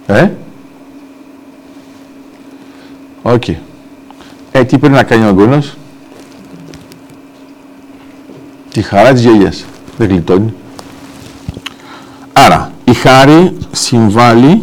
Ε; 0.06 0.30
OK. 3.22 3.42
Okay. 3.46 3.56
Ε, 4.52 4.64
τι 4.64 4.78
πρέπει 4.78 4.94
να 4.94 5.02
κάνει 5.02 5.24
ο 5.24 5.28
αγώνας. 5.28 5.76
Τη 8.72 8.82
χαρά 8.82 9.12
της 9.12 9.22
γιαγιάς. 9.22 9.64
Δεν 9.96 10.08
γλιτώνει. 10.08 10.54
Άρα, 12.32 12.72
η 12.84 12.94
χάρη 12.94 13.56
συμβάλλει 13.72 14.62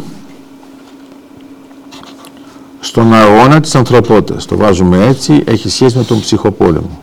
στον 2.80 3.14
αγώνα 3.14 3.60
της 3.60 3.74
ανθρωπότητας. 3.74 4.46
Το 4.46 4.56
βάζουμε 4.56 5.06
έτσι, 5.06 5.42
έχει 5.46 5.68
σχέση 5.68 5.96
με 5.96 6.04
τον 6.04 6.20
ψυχοπόλεμο. 6.20 7.00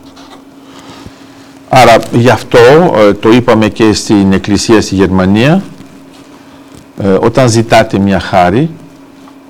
Άρα, 1.68 1.98
γι' 2.12 2.28
αυτό 2.28 2.58
ε, 2.96 3.12
το 3.12 3.30
είπαμε 3.30 3.68
και 3.68 3.92
στην 3.92 4.32
Εκκλησία 4.32 4.80
στη 4.80 4.94
Γερμανία, 4.94 5.62
ε, 6.98 7.08
όταν 7.08 7.48
ζητάτε 7.48 7.98
μια 7.98 8.20
χάρη 8.20 8.70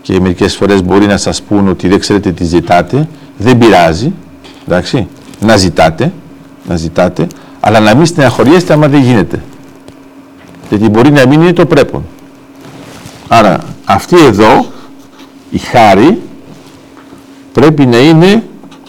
και 0.03 0.21
μερικές 0.21 0.57
φορές 0.57 0.83
μπορεί 0.83 1.07
να 1.07 1.17
σας 1.17 1.43
πούν 1.43 1.69
ότι 1.69 1.89
δεν 1.89 1.99
ξέρετε 1.99 2.33
τι 2.33 2.45
ζητάτε, 2.45 3.09
δεν 3.39 3.59
πειράζει, 3.59 4.13
εντάξει, 4.67 5.09
να 5.41 5.57
ζητάτε, 5.57 6.13
να 6.69 6.77
ζητάτε, 6.77 7.27
αλλά 7.61 7.81
να 7.81 7.95
μην 7.95 8.07
στεναχωριέστε 8.07 8.73
άμα 8.73 8.89
δεν 8.89 9.01
γίνεται. 9.01 9.43
Γιατί 10.69 10.89
μπορεί 10.89 11.11
να 11.11 11.27
μην 11.27 11.41
είναι 11.41 11.53
το 11.53 11.67
πρέπον. 11.67 12.05
Άρα 13.29 13.61
αυτή 13.85 14.17
εδώ 14.19 14.67
η 15.51 15.59
χάρη 15.59 16.23
πρέπει 17.53 17.87
να 17.87 17.99
είναι 17.99 18.43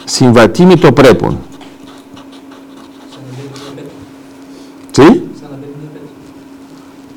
συμβατή 0.03 0.65
με 0.65 0.75
το 0.75 0.91
πρέπον. 0.91 1.39
Τι; 4.91 5.21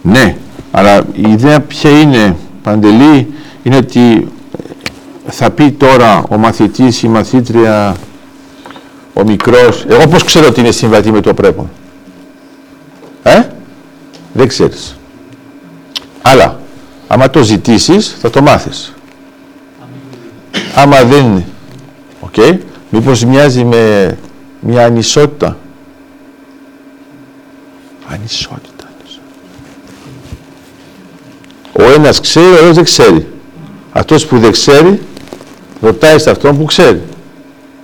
Ναι, 0.03 0.37
αλλά 0.71 1.05
η 1.13 1.31
ιδέα 1.31 1.61
ποια 1.61 2.01
είναι, 2.01 2.37
Παντελή, 2.63 3.35
είναι 3.63 3.77
ότι 3.77 4.29
θα 5.31 5.51
πει 5.51 5.71
τώρα 5.71 6.25
ο 6.29 6.37
μαθητής, 6.37 7.03
η 7.03 7.09
μαθήτρια, 7.09 7.97
ο 9.15 9.25
μικρός, 9.25 9.85
εγώ 9.89 10.09
πώς 10.09 10.25
ξέρω 10.25 10.47
ότι 10.47 10.61
είναι 10.61 10.71
συμβατή 10.71 11.13
με 11.13 11.21
το 11.21 11.35
πρέπον. 11.35 11.71
Ε, 13.23 13.43
δεν 14.33 14.49
ξέρεις. 14.49 14.99
Αλλά, 16.23 16.61
άμα 17.09 17.31
το 17.31 17.43
ζητήσεις, 17.43 18.17
θα 18.21 18.31
το 18.31 18.43
μάθεις. 18.43 18.95
Άμα 20.75 21.05
δεν 21.05 21.25
είναι, 21.25 21.47
OK, 22.21 22.35
okay, 22.37 22.59
μήπως 22.91 23.25
μοιάζει 23.25 23.65
με 23.65 24.19
μια 24.61 24.85
ανισότητα. 24.85 25.57
Ανισότητα. 28.09 28.81
Ο 31.73 31.83
ένας 31.83 32.21
ξέρει, 32.21 32.47
ο 32.47 32.59
άλλος 32.63 32.75
δεν 32.75 32.85
ξέρει. 32.85 33.29
Αυτός 33.93 34.27
που 34.27 34.39
δεν 34.39 34.51
ξέρει, 34.51 35.01
ρωτάει 35.81 36.19
σε 36.19 36.31
αυτόν 36.31 36.59
που 36.59 36.65
ξέρει. 36.65 37.03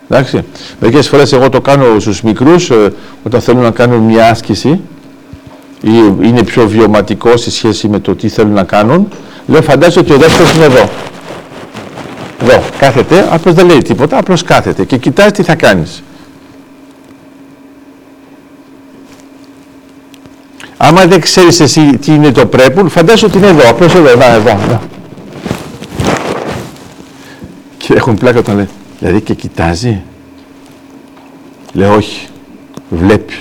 Εντάξει. 0.08 0.44
Μερικές 0.80 1.08
φορές 1.08 1.32
εγώ 1.32 1.48
το 1.48 1.60
κάνω 1.60 1.98
στους 1.98 2.22
μικρούς, 2.22 2.70
ε, 2.70 2.92
όταν 3.22 3.40
θέλουν 3.40 3.62
να 3.62 3.70
κάνουν 3.70 3.98
μια 3.98 4.30
άσκηση 4.30 4.80
ή 5.80 5.90
είναι 6.22 6.42
πιο 6.42 6.68
βιωματικό 6.68 7.36
σε 7.36 7.50
σχέση 7.50 7.88
με 7.88 7.98
το 7.98 8.14
τι 8.14 8.28
θέλουν 8.28 8.52
να 8.52 8.64
κάνουν, 8.64 9.08
λέω 9.46 9.62
φαντάζομαι 9.62 10.06
ότι 10.06 10.12
ο 10.12 10.18
δεύτερος 10.18 10.54
είναι 10.54 10.64
εδώ. 10.64 10.88
Εδώ, 12.42 12.62
κάθεται, 12.78 13.28
απλώς 13.30 13.54
δεν 13.54 13.66
λέει 13.66 13.82
τίποτα, 13.82 14.18
απλώς 14.18 14.42
κάθεται 14.42 14.84
και 14.84 14.96
κοιτάζει 14.96 15.30
τι 15.30 15.42
θα 15.42 15.54
κάνεις. 15.54 16.02
Άμα 20.76 21.06
δεν 21.06 21.20
ξέρεις 21.20 21.60
εσύ 21.60 21.96
τι 21.96 22.14
είναι 22.14 22.32
το 22.32 22.46
πρέπουν, 22.46 22.88
φαντάζομαι 22.88 23.32
ότι 23.34 23.46
είναι 23.46 23.60
εδώ, 23.60 23.70
απλώς 23.70 23.94
εδώ, 23.94 24.08
εδώ, 24.08 24.24
εδώ. 24.34 24.50
εδώ. 24.50 24.80
Και 27.86 27.94
έχουν 27.94 28.14
πλάκα 28.14 28.38
όταν 28.38 28.56
λέει, 28.56 28.68
δηλαδή 28.98 29.20
και 29.20 29.34
κοιτάζει; 29.34 30.02
Λέω 31.72 31.94
όχι, 31.94 32.26
βλέπει. 32.88 33.34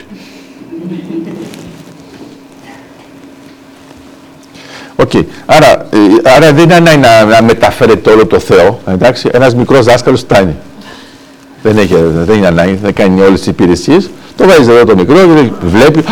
OK. 4.96 5.12
Okay. 5.14 5.24
Άρα, 5.46 5.72
ε, 5.72 5.98
άρα 6.36 6.54
δεν 6.54 6.64
είναι 6.64 6.74
ανάγκη 6.74 6.98
να, 6.98 7.26
να 7.26 7.44
μεταφέρεται 7.44 8.10
όλο 8.10 8.26
το 8.26 8.40
Θεό. 8.40 8.80
Εντάξει. 8.88 9.30
Ένας 9.34 9.56
μικρός 9.56 9.86
δάσκαλος 9.86 10.20
φτάνει. 10.20 10.56
Δεν, 11.62 11.78
έχει, 11.78 11.96
δεν 12.14 12.38
είναι 12.38 12.48
ανάγκη, 12.48 12.80
δεν 12.82 12.94
κάνει 12.94 13.22
όλες 13.22 13.40
τις 13.40 13.48
υπηρεσίες. 13.48 14.10
Το 14.36 14.48
βάζεις 14.48 14.68
εδώ 14.68 14.86
το 14.86 14.96
μικρό, 14.96 15.16
βλέπει, 15.62 16.04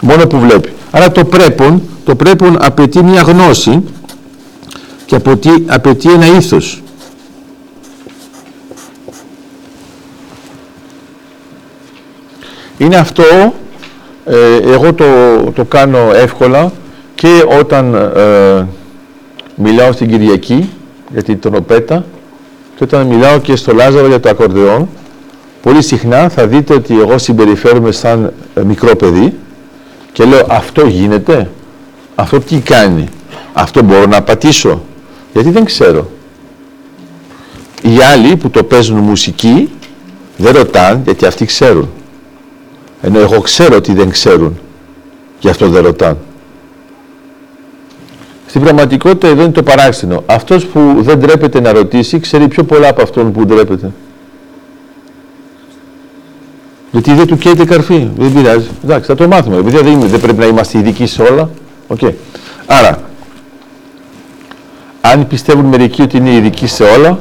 μόνο 0.00 0.26
που 0.26 0.38
βλέπει. 0.38 0.72
Άρα 0.90 1.12
το 1.12 1.24
πρέπον, 1.24 1.82
το 2.04 2.14
πρέπον 2.14 2.56
απαιτεί 2.60 3.02
μια 3.02 3.22
γνώση 3.22 3.82
και 5.06 5.14
απαιτεί, 5.16 5.64
απαιτεί 5.66 6.10
ένα 6.12 6.26
ήθος. 6.26 6.82
Είναι 12.78 12.96
αυτό, 12.96 13.54
ε, 14.24 14.56
εγώ 14.56 14.92
το, 14.92 15.04
το 15.54 15.64
κάνω 15.64 16.10
εύκολα 16.14 16.72
και 17.14 17.44
όταν 17.58 17.94
ε, 17.94 18.66
μιλάω 19.54 19.92
στην 19.92 20.08
Κυριακή 20.08 20.70
για 21.12 21.22
την 21.22 21.40
τροπέτα 21.40 22.04
και 22.76 22.84
όταν 22.84 23.06
μιλάω 23.06 23.38
και 23.38 23.56
στο 23.56 23.72
Λάζαρο 23.74 24.06
για 24.06 24.20
το 24.20 24.28
ακορδεόν, 24.28 24.88
πολύ 25.62 25.82
συχνά 25.82 26.28
θα 26.28 26.46
δείτε 26.46 26.74
ότι 26.74 26.98
εγώ 27.00 27.18
συμπεριφέρομαι 27.18 27.92
σαν 27.92 28.32
ε, 28.54 28.62
μικρό 28.62 28.96
παιδί 28.96 29.34
και 30.12 30.24
λέω 30.24 30.46
αυτό 30.48 30.86
γίνεται, 30.86 31.50
αυτό 32.14 32.40
τι 32.40 32.58
κάνει, 32.58 33.08
αυτό 33.52 33.82
μπορώ 33.82 34.06
να 34.06 34.22
πατήσω, 34.22 34.82
γιατί 35.34 35.50
δεν 35.50 35.64
ξέρω. 35.64 36.10
Οι 37.82 37.98
άλλοι 38.12 38.36
που 38.36 38.50
το 38.50 38.62
παίζουν 38.62 38.98
μουσική 38.98 39.70
δεν 40.36 40.54
ρωτάνε 40.54 41.00
γιατί 41.04 41.26
αυτοί 41.26 41.44
ξέρουν. 41.44 41.88
Ενώ 43.00 43.18
εγώ 43.18 43.40
ξέρω 43.40 43.76
ότι 43.76 43.92
δεν 43.92 44.10
ξέρουν, 44.10 44.58
γι' 45.40 45.48
αυτό 45.48 45.68
δεν 45.68 45.82
ρωτάνε. 45.82 46.16
Στην 48.46 48.60
πραγματικότητα 48.60 49.28
εδώ 49.28 49.42
είναι 49.42 49.52
το 49.52 49.62
παράξενο. 49.62 50.22
Αυτός 50.26 50.66
που 50.66 50.96
δεν 50.98 51.20
τρέπεται 51.20 51.60
να 51.60 51.72
ρωτήσει, 51.72 52.20
ξέρει 52.20 52.48
πιο 52.48 52.64
πολλά 52.64 52.88
από 52.88 53.02
αυτόν 53.02 53.32
που 53.32 53.44
ντρέπεται. 53.44 53.92
Γιατί 56.90 57.12
δεν 57.12 57.26
του 57.26 57.36
καίτε 57.36 57.64
καρφί. 57.64 58.10
Δεν 58.16 58.32
πειράζει. 58.32 58.68
Εντάξει, 58.84 59.06
θα 59.06 59.14
το 59.14 59.28
μάθουμε. 59.28 59.56
Επειδή 59.56 59.76
δεν, 59.76 60.00
δεν 60.00 60.20
πρέπει 60.20 60.38
να 60.38 60.46
είμαστε 60.46 60.78
ειδικοί 60.78 61.06
σε 61.06 61.22
όλα. 61.22 61.50
Okay. 61.88 62.12
Άρα, 62.66 63.02
αν 65.06 65.26
πιστεύουν 65.26 65.64
μερικοί 65.64 66.02
ότι 66.02 66.16
είναι 66.16 66.32
ειδικοί 66.34 66.66
σε 66.66 66.82
όλα, 66.82 67.18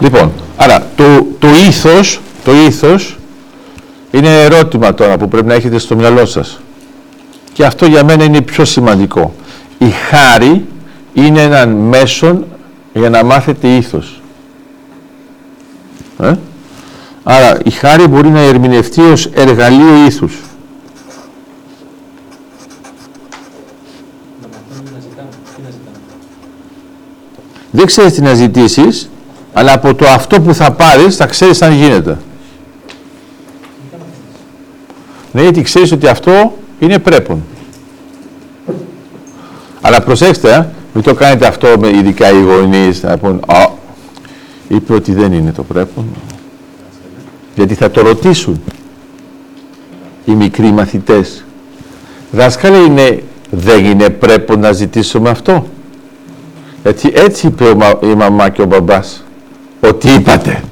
λοιπόν, 0.00 0.32
άρα 0.56 0.86
το, 0.96 1.26
το 1.38 1.48
ήθος, 1.68 2.20
το 2.44 2.52
ήθος 2.52 3.18
είναι 4.10 4.42
ερώτημα 4.42 4.94
τώρα 4.94 5.16
που 5.16 5.28
πρέπει 5.28 5.46
να 5.46 5.54
έχετε 5.54 5.78
στο 5.78 5.96
μυαλό 5.96 6.26
σας. 6.26 6.60
Και 7.52 7.64
αυτό 7.64 7.86
για 7.86 8.04
μένα 8.04 8.24
είναι 8.24 8.40
πιο 8.40 8.64
σημαντικό. 8.64 9.34
Η 9.78 9.90
χάρη 9.90 10.66
είναι 11.12 11.42
έναν 11.42 11.68
μέσον 11.68 12.46
για 12.92 13.10
να 13.10 13.24
μάθετε 13.24 13.68
ήθος. 13.68 14.22
Ε; 16.20 16.34
Άρα 17.22 17.58
η 17.64 17.70
χάρη 17.70 18.06
μπορεί 18.06 18.28
να 18.28 18.40
ερμηνευτεί 18.40 19.00
ως 19.00 19.26
εργαλείο 19.26 20.04
ήθους. 20.06 20.34
Δεν 27.74 27.86
ξέρεις 27.86 28.12
τι 28.12 28.20
να 28.20 28.34
ζητήσεις, 28.34 29.10
αλλά 29.52 29.72
από 29.72 29.94
το 29.94 30.06
αυτό 30.08 30.40
που 30.40 30.54
θα 30.54 30.72
πάρεις 30.72 31.16
θα 31.16 31.26
ξέρεις 31.26 31.62
αν 31.62 31.72
γίνεται. 31.72 32.18
Ναι, 35.32 35.42
γιατί 35.42 35.62
ξέρεις 35.62 35.92
ότι 35.92 36.06
αυτό 36.06 36.56
είναι 36.78 36.98
πρέπον. 36.98 37.42
Αλλά 39.80 40.00
προσέξτε, 40.00 40.54
ε, 40.54 40.66
μην 40.94 41.04
το 41.04 41.14
κάνετε 41.14 41.46
αυτό 41.46 41.68
με 41.78 41.88
ειδικά 41.88 42.30
οι 42.30 42.42
γονείς 42.42 43.02
να 43.02 43.18
πούν 43.18 43.40
«Α, 43.46 43.70
είπε 44.68 44.94
ότι 44.94 45.12
δεν 45.12 45.32
είναι 45.32 45.52
το 45.52 45.62
πρέπον». 45.62 46.04
Γιατί 47.54 47.74
θα 47.74 47.90
το 47.90 48.00
ρωτήσουν 48.02 48.62
οι 50.24 50.32
μικροί 50.32 50.72
μαθητές. 50.72 51.44
Δάσκαλε 52.30 52.76
είναι, 52.76 53.22
δεν 53.50 53.84
είναι 53.84 54.10
πρέπον 54.10 54.60
να 54.60 54.72
ζητήσουμε 54.72 55.30
αυτό. 55.30 55.66
Γιατί 56.82 57.12
έτσι 57.14 57.46
είπε 57.46 57.64
η 58.00 58.14
μαμά 58.14 58.48
και 58.48 58.62
ο 58.62 58.64
μπαμπάς. 58.64 59.24
Ότι 59.80 60.08
είπατε. 60.08 60.62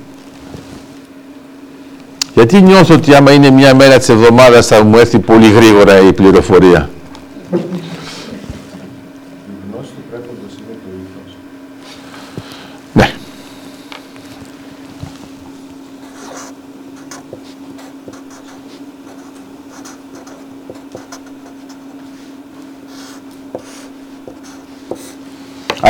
Γιατί 2.35 2.61
νιώθω 2.61 2.95
ότι 2.95 3.15
άμα 3.15 3.33
είναι 3.33 3.51
μια 3.51 3.75
μέρα 3.75 3.99
της 3.99 4.09
εβδομάδας 4.09 4.67
θα 4.67 4.85
μου 4.85 4.99
έρθει 4.99 5.19
πολύ 5.19 5.51
γρήγορα 5.51 6.01
η 6.01 6.13
πληροφορία; 6.13 6.91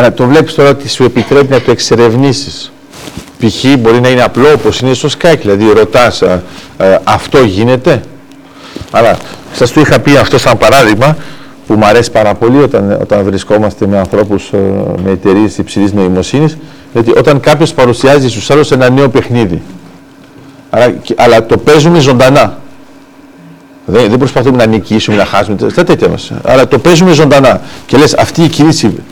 Άρα 0.01 0.13
το 0.13 0.27
βλέπεις 0.27 0.55
τώρα 0.55 0.69
ότι 0.69 0.89
σου 0.89 1.05
επιτρέπει 1.05 1.53
να 1.53 1.61
το 1.61 1.71
εξερευνήσεις 1.71 2.73
π.χ. 3.39 3.79
μπορεί 3.79 4.01
να 4.01 4.09
είναι 4.09 4.23
απλό 4.23 4.53
όπως 4.53 4.81
είναι 4.81 4.95
στο 4.95 5.09
Skype, 5.19 5.39
δηλαδή 5.41 5.73
ρωτάς 5.73 6.23
ε, 6.23 6.43
αυτό 7.05 7.39
γίνεται. 7.39 8.03
Αλλά 8.91 9.17
σας 9.53 9.73
το 9.73 9.81
είχα 9.81 9.99
πει 10.01 10.17
αυτό 10.17 10.39
σαν 10.39 10.59
παράδειγμα 10.59 11.17
που 11.67 11.75
μου 11.75 11.85
αρέσει 11.85 12.11
πάρα 12.11 12.35
πολύ 12.35 12.63
όταν, 12.63 12.99
όταν 13.01 13.25
βρισκόμαστε 13.25 13.87
με 13.87 13.99
ανθρώπους 13.99 14.51
ε, 14.53 14.57
με 15.05 15.11
εταιρείες 15.11 15.59
υψηλής 15.59 15.93
νοημοσύνης, 15.93 16.57
γιατί 16.93 17.11
όταν 17.19 17.41
κάποιος 17.41 17.73
παρουσιάζει 17.75 18.29
στους 18.29 18.51
άλλους 18.51 18.71
ένα 18.71 18.91
νέο 18.91 19.09
παιχνίδι. 19.09 19.63
Αλλά, 20.71 20.95
αλλά 21.17 21.47
το 21.47 21.57
παίζουμε 21.57 21.99
ζωντανά. 21.99 22.59
Δεν, 23.87 24.09
δεν 24.09 24.19
προσπαθούμε 24.19 24.57
να 24.57 24.67
νικήσουμε, 24.67 25.17
να 25.17 25.25
χάσουμε, 25.25 25.57
στα 25.71 25.85
τέτοια 25.85 26.09
μας. 26.09 26.33
Αλλά 26.45 26.69
το 26.69 26.79
παίζουμε 26.79 27.13
ζωντανά. 27.13 27.61
Και 27.87 27.97
λες 27.97 28.15
αυτή 28.15 28.43
η 28.43 28.49
κίνηση, 28.49 29.03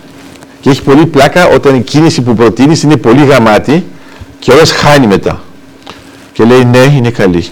και 0.60 0.70
έχει 0.70 0.82
πολύ 0.82 1.06
πλάκα 1.06 1.48
όταν 1.48 1.74
η 1.74 1.82
κίνηση 1.82 2.22
που 2.22 2.34
προτείνεις 2.34 2.82
είναι 2.82 2.96
πολύ 2.96 3.24
γαμάτη 3.24 3.84
και 4.38 4.52
όλες 4.52 4.72
χάνει 4.72 5.06
μετά. 5.06 5.42
Και 6.32 6.44
λέει 6.44 6.64
ναι, 6.64 6.78
είναι 6.78 7.10
καλή. 7.10 7.46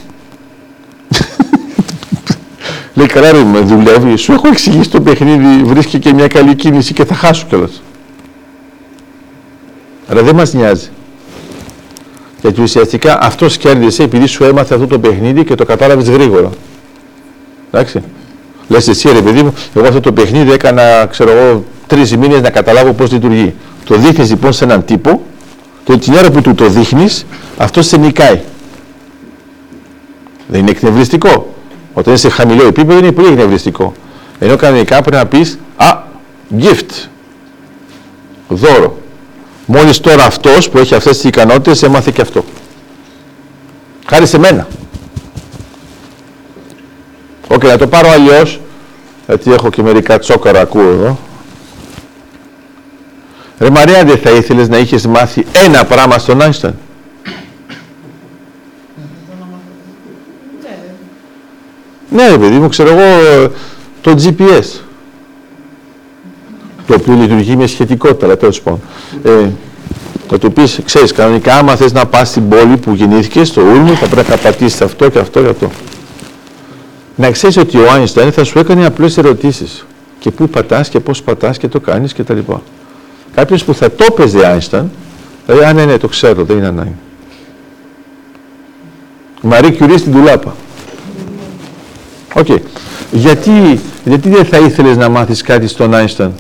λέει 2.95 3.07
καλά 3.07 3.33
ρε 3.33 3.45
με 3.45 3.59
δουλεύει, 3.59 4.17
σου 4.17 4.33
έχω 4.33 4.49
εξηγήσει 4.49 4.91
το 4.91 5.01
παιχνίδι, 5.01 5.63
βρίσκει 5.65 5.99
και 5.99 6.13
μια 6.13 6.27
καλή 6.27 6.55
κίνηση 6.55 6.93
και 6.93 7.05
θα 7.05 7.15
χάσω 7.15 7.47
κιόλας. 7.49 7.83
Αλλά 10.09 10.23
δεν 10.23 10.35
μας 10.35 10.53
νοιάζει. 10.53 10.89
Γιατί 12.41 12.63
ουσιαστικά 12.63 13.19
αυτός 13.23 13.57
κέρδισε 13.57 14.03
επειδή 14.03 14.27
σου 14.27 14.45
έμαθε 14.45 14.75
αυτό 14.75 14.87
το 14.87 14.99
παιχνίδι 14.99 15.45
και 15.45 15.55
το 15.55 15.65
κατάλαβες 15.65 16.09
γρήγορα. 16.09 16.51
Εντάξει. 17.71 18.03
Λες 18.69 18.89
εσύ 18.89 19.13
ρε 19.13 19.23
παιδί 19.23 19.43
μου, 19.43 19.55
εγώ 19.75 19.87
αυτό 19.87 20.01
το 20.01 20.13
παιχνίδι 20.13 20.53
έκανα, 20.53 21.07
ξέρω 21.07 21.31
εγώ, 21.31 21.65
τρεις 21.87 22.17
μήνε 22.17 22.41
να 22.41 22.51
καταλάβω 22.51 22.93
πώς 22.93 23.13
λειτουργεί. 23.13 23.55
Το 23.85 23.97
δείχνεις 23.97 24.31
λοιπόν 24.31 24.53
σε 24.53 24.65
έναν 24.65 24.85
τύπο, 24.85 25.23
και 25.85 25.97
την 25.97 26.15
ώρα 26.15 26.31
που 26.31 26.41
του 26.41 26.55
το 26.55 26.69
δείχνεις, 26.69 27.27
αυτό 27.57 27.83
σε 27.83 27.97
νικάει. 27.97 28.41
Δεν 30.49 30.61
είναι 30.61 30.71
εκνευριστικό. 30.71 31.55
Όταν 31.93 32.15
είσαι 32.15 32.29
σε 32.29 32.35
χαμηλό 32.35 32.67
επίπεδο 32.67 32.99
είναι 32.99 33.13
πολύ 33.13 33.29
εκνευριστικό. 33.29 33.93
Ενώ 34.39 34.57
κανονικά 34.57 35.03
πρέπει 35.03 35.17
να 35.17 35.27
πεις, 35.27 35.59
Α, 35.77 35.97
gift. 36.59 37.09
Δώρο. 38.49 38.99
Μόλις 39.67 40.01
τώρα 40.01 40.25
αυτός 40.25 40.71
που 40.71 40.79
έχει 40.79 40.95
αυτές 40.95 41.13
τις 41.17 41.25
ικανότητες 41.25 41.83
έμαθε 41.83 42.11
και 42.11 42.21
αυτό. 42.21 42.45
Χάρη 44.07 44.27
σε 44.27 44.39
μένα. 44.39 44.67
OK, 47.49 47.61
okay, 47.63 47.67
να 47.67 47.77
το 47.77 47.87
πάρω 47.87 48.09
αλλιώς, 48.09 48.61
γιατί 49.27 49.53
έχω 49.53 49.71
και 49.71 49.83
μερικά 49.83 50.19
τσόκαρα 50.19 50.61
ακούω 50.61 50.91
εδώ. 50.91 51.19
Ρε 53.59 53.71
Μαρία, 53.71 54.05
δεν 54.05 54.19
θα 54.19 54.31
ήθελες 54.31 54.69
να 54.69 54.79
είχες 54.79 55.07
μάθει 55.07 55.47
ένα 55.65 55.85
πράγμα 55.85 56.19
στον 56.19 56.43
Άινσταϊν; 56.43 56.75
Ναι, 62.11 62.29
ρε 62.29 62.39
παιδί 62.39 62.59
μου, 62.59 62.69
ξέρω 62.69 62.91
εγώ 62.99 63.51
το 64.01 64.15
GPS. 64.23 64.81
Το 66.87 66.95
οποίο 66.95 67.15
λειτουργεί 67.15 67.57
με 67.57 67.67
σχετικότητα, 67.67 68.27
αλλά 68.27 68.37
τέλος 68.37 68.61
πάντων. 68.61 68.81
Ε, 69.25 69.49
θα 70.29 70.39
του 70.39 70.53
πεις, 70.53 70.81
ξέρεις, 70.85 71.13
κανονικά, 71.13 71.57
άμα 71.57 71.77
θες 71.77 71.93
να 71.93 72.07
πας 72.07 72.29
στην 72.29 72.49
πόλη 72.49 72.77
που 72.77 72.95
γεννήθηκες, 72.95 73.49
στο 73.49 73.63
Ουλμ, 73.63 73.95
θα 73.95 74.07
πρέπει 74.07 74.31
να 74.31 74.37
πατήσει 74.37 74.85
αυτό 74.85 75.09
και 75.09 75.19
αυτό 75.19 75.43
και 75.43 75.49
αυτό. 75.49 75.71
Να 77.17 77.31
ξέρεις 77.31 77.57
ότι 77.57 77.79
ο 77.79 77.91
Άινσταϊν 77.93 78.33
θα 78.33 78.45
σου 78.45 78.59
έκανε 78.59 78.87
απλές 78.87 79.19
ερωτήσεις. 79.19 79.87
Και 80.19 80.31
πού 80.31 80.49
πατάς 80.49 80.89
και 80.89 81.01
πώς 81.01 81.23
πατάς 81.23 81.59
και 81.59 81.69
το 81.69 81.81
κάνεις 81.81 82.15
κτλ. 82.15 82.39
Κάποιος 83.37 83.65
που 83.65 83.75
θα 83.75 83.93
το 83.93 84.05
έπαιζε 84.09 84.47
Άινσταϊν, 84.47 84.91
θα 85.47 85.55
λέει, 85.55 85.65
Α, 85.65 85.73
ναι, 85.73 85.85
ναι, 85.85 85.97
το 85.97 86.09
ξέρω, 86.09 86.45
δεν 86.45 86.57
είναι 86.57 86.67
ανάγκη. 86.67 86.95
Μαρί 89.43 89.71
Κιουρί 89.71 89.99
στην 89.99 90.13
ντουλάπα. 90.13 90.55
OK. 92.35 92.47
Okay. 92.49 92.59
Γιατί, 93.11 93.81
γιατί 94.05 94.29
δεν 94.29 94.45
θα 94.45 94.59
ήθελες 94.59 94.97
να 94.97 95.09
μάθεις 95.09 95.43
κάτι 95.43 95.67
στον 95.67 95.95
Άινσταϊν. 95.95 96.35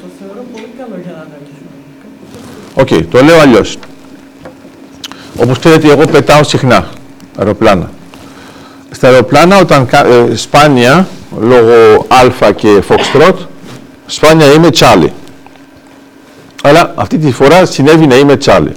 Το 0.00 0.06
θεωρώ 0.18 0.44
πολύ 0.52 0.68
καλό 0.78 1.00
για 1.02 1.12
να 1.12 1.18
αναλύσουμε. 1.18 1.68
OK, 2.74 2.88
okay, 2.90 3.06
το 3.10 3.24
λέω 3.24 3.40
αλλιώς. 3.40 3.78
Όπως 5.36 5.58
ξέρετε, 5.58 5.90
εγώ 5.90 6.06
πετάω 6.06 6.44
συχνά 6.44 6.88
αεροπλάνα. 7.38 7.90
Στα 8.90 9.08
αεροπλάνα, 9.08 9.58
όταν 9.58 9.88
ε, 9.92 10.34
σπάνια, 10.34 11.08
λόγω 11.40 12.06
Α 12.08 12.52
και 12.52 12.82
Foxtrot, 12.88 13.34
σπάνια 14.06 14.52
είμαι 14.52 14.68
Charlie. 14.78 15.10
Αλλά 16.62 16.92
αυτή 16.96 17.18
τη 17.18 17.32
φορά 17.32 17.66
συνέβη 17.66 18.06
να 18.06 18.16
είμαι 18.16 18.38
Charlie. 18.44 18.72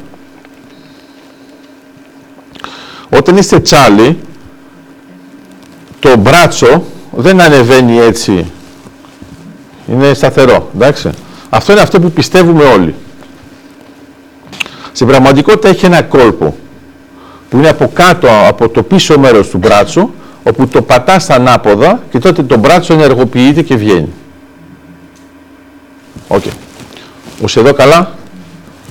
Όταν 3.10 3.38
είστε 3.38 3.60
Charlie, 3.60 4.18
το 6.00 6.18
μπράτσο 6.18 6.84
δεν 7.12 7.42
ανεβαίνει 7.42 7.98
έτσι. 7.98 8.52
Είναι 9.88 10.14
σταθερό, 10.14 10.70
εντάξει. 10.76 11.10
Αυτό 11.50 11.72
είναι 11.72 11.82
αυτό 11.82 12.00
που 12.00 12.12
πιστεύουμε 12.12 12.64
όλοι. 12.64 12.96
Στην 14.92 15.08
πραγματικότητα 15.08 15.68
έχει 15.68 15.86
ένα 15.86 16.02
κόλπο 16.02 16.56
που 17.52 17.58
είναι 17.58 17.70
από 17.70 17.92
κάτω 17.94 18.28
από 18.48 18.70
το 18.70 18.84
πίσω 18.84 19.20
μέρος 19.20 19.50
του 19.50 19.58
μπράτσου 19.58 20.10
όπου 20.44 20.68
το 20.68 20.82
πατάς 20.82 21.30
ανάποδα 21.30 22.04
και 22.12 22.20
τότε 22.20 22.44
το 22.44 22.58
μπράτσο 22.58 22.94
ενεργοποιείται 22.94 23.62
και 23.62 23.76
βγαίνει. 23.76 24.14
OK. 26.28 26.44
Okay. 26.44 26.52
Ως 27.44 27.58
εδώ 27.58 27.74
καλά 27.74 28.16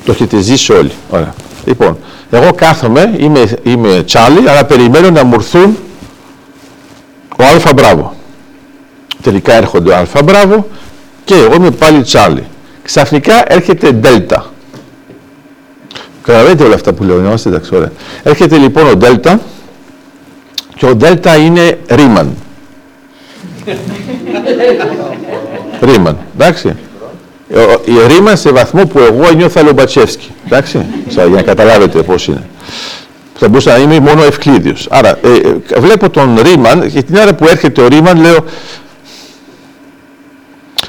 το 0.04 0.12
έχετε 0.12 0.40
ζήσει 0.40 0.72
όλοι. 0.72 0.90
Ωραία. 1.10 1.34
Λοιπόν, 1.64 1.98
εγώ 2.30 2.52
κάθομαι, 2.52 3.14
είμαι, 3.16 3.56
είμαι 3.62 4.02
Charlie, 4.02 4.48
αλλά 4.48 4.64
περιμένω 4.64 5.10
να 5.10 5.24
μου 5.24 5.34
έρθουν 5.34 5.76
ο 7.38 7.44
Α 7.44 7.72
μπράβο. 7.72 8.14
Τελικά 9.22 9.52
έρχονται 9.52 9.92
ο 9.92 9.96
Α 9.96 10.22
μπράβο 10.24 10.66
και 11.24 11.34
εγώ 11.34 11.54
είμαι 11.54 11.70
πάλι 11.70 12.02
τσάλι. 12.02 12.44
Ξαφνικά 12.82 13.52
έρχεται 13.52 13.90
Δέλτα. 13.90 14.50
Καταλαβαίνετε 16.22 16.64
όλα 16.64 16.74
αυτά 16.74 16.92
που 16.92 17.04
λέω, 17.04 17.18
είμαστε 17.18 17.48
εντάξει, 17.48 17.74
ωραία. 17.74 17.92
Έρχεται 18.22 18.56
λοιπόν 18.56 18.86
ο 18.86 18.94
Δέλτα 18.94 19.40
και 20.76 20.86
ο 20.86 20.94
Δέλτα 20.94 21.36
είναι 21.36 21.78
Ρίμαν. 21.88 22.34
Ρίμαν, 25.80 26.18
εντάξει. 26.34 26.76
Η 27.84 28.14
ρήμα 28.14 28.36
σε 28.36 28.50
βαθμό 28.50 28.86
που 28.86 28.98
εγώ 28.98 29.32
νιώθω 29.32 29.62
Λομπατσεύσκι. 29.62 30.30
Εντάξει, 30.46 30.86
για 31.08 31.24
να 31.24 31.42
καταλάβετε 31.42 32.02
πώς 32.02 32.26
είναι. 32.26 32.42
Θα 33.34 33.48
μπορούσα 33.48 33.72
να 33.72 33.78
είμαι 33.78 34.00
μόνο 34.00 34.22
ευκλήδιος. 34.22 34.86
Άρα, 34.90 35.08
ε, 35.08 35.18
ε, 35.74 35.80
βλέπω 35.80 36.10
τον 36.10 36.38
Ρήμαν 36.42 36.90
και 36.90 37.02
την 37.02 37.16
ώρα 37.16 37.34
που 37.34 37.46
έρχεται 37.46 37.82
ο 37.82 37.88
Ρήμαν 37.88 38.20
λέω. 38.20 38.44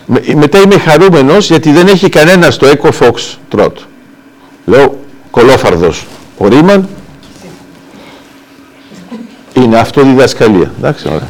Με, 0.05 0.21
μετά 0.35 0.59
είμαι 0.59 0.77
χαρούμενος 0.77 1.47
γιατί 1.47 1.71
δεν 1.71 1.87
έχει 1.87 2.09
κανένα 2.09 2.51
στο 2.51 2.67
Echo 2.67 2.89
Fox 2.99 3.13
Trot. 3.55 3.71
Λέω 4.65 4.99
κολόφαρδος. 5.31 6.07
Ο 6.37 6.47
Ρήμαν 6.47 6.89
είναι 9.53 9.79
αυτοδιδασκαλία. 9.79 10.71
Εντάξει, 10.77 11.07
ωραία. 11.07 11.29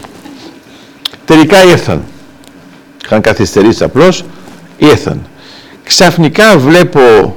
Τελικά 1.26 1.64
ήρθαν. 1.64 2.04
Είχαν 3.06 3.22
καθυστερήσει 3.22 3.84
απλώς 3.84 4.26
ήρθαν. 4.78 5.28
Ξαφνικά 5.84 6.58
βλέπω 6.58 7.36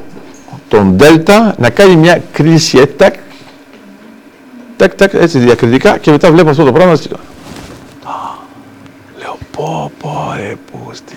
τον 0.69 0.99
Δέλτα 0.99 1.55
να 1.59 1.71
κάνει 1.71 1.97
μια 1.97 2.23
κρίση 2.33 2.79
ε, 2.79 2.87
τάκ, 2.87 3.15
τάκ, 4.77 4.95
τάκ, 4.95 5.13
έτσι 5.15 5.39
διακριτικά 5.39 5.99
και 5.99 6.11
μετά 6.11 6.33
βλέπω 6.33 6.51
αυτό 6.51 6.65
το 6.65 6.73
πράγμα 6.73 6.97
και 6.97 7.09
λέω 9.19 9.39
πω 9.51 9.93
πω 9.99 10.33
ρε 10.37 10.57
πούστη 10.71 11.17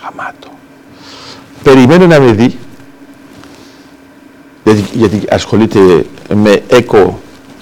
χαμάτο 0.00 0.48
περιμένω 1.62 2.06
να 2.06 2.20
με 2.20 2.32
δει 2.32 2.58
γιατί, 4.64 4.84
γιατί 4.92 5.22
ασχολείται 5.30 6.06
με 6.34 6.62
Echo 6.70 7.08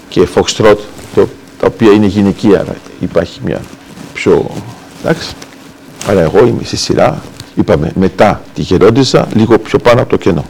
και 0.09 0.29
Foxtrot 0.35 0.77
το, 1.15 1.29
τα 1.59 1.67
οποία 1.67 1.93
είναι 1.93 2.07
γυναικεία 2.07 2.67
υπάρχει 3.01 3.41
μια 3.45 3.61
πιο 4.13 4.51
εντάξει 5.03 5.35
αλλά 6.09 6.21
εγώ 6.21 6.47
είμαι 6.47 6.65
στη 6.65 6.77
σειρά, 6.77 7.23
είπαμε, 7.55 7.93
μετά 7.95 8.43
τη 8.55 8.63
γερόντιζα, 8.63 9.29
λίγο 9.35 9.59
πιο 9.59 9.79
πάνω 9.79 10.01
από 10.01 10.11
το 10.11 10.17
κενό. 10.17 10.45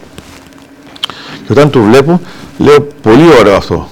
Και 1.47 1.53
όταν 1.53 1.71
το 1.71 1.83
βλέπω, 1.83 2.21
λέω, 2.59 2.81
πολύ 2.81 3.29
ωραίο 3.39 3.57
αυτό. 3.57 3.89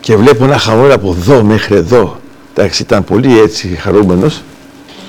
Και 0.00 0.16
βλέπω 0.16 0.44
ένα 0.44 0.58
χαμόγελο 0.58 0.94
από 0.94 1.08
εδώ 1.18 1.42
μέχρι 1.42 1.76
εδώ. 1.76 2.20
Εντάξει, 2.54 2.82
ήταν 2.82 3.04
πολύ 3.04 3.40
έτσι 3.40 3.68
χαρούμενος. 3.68 4.42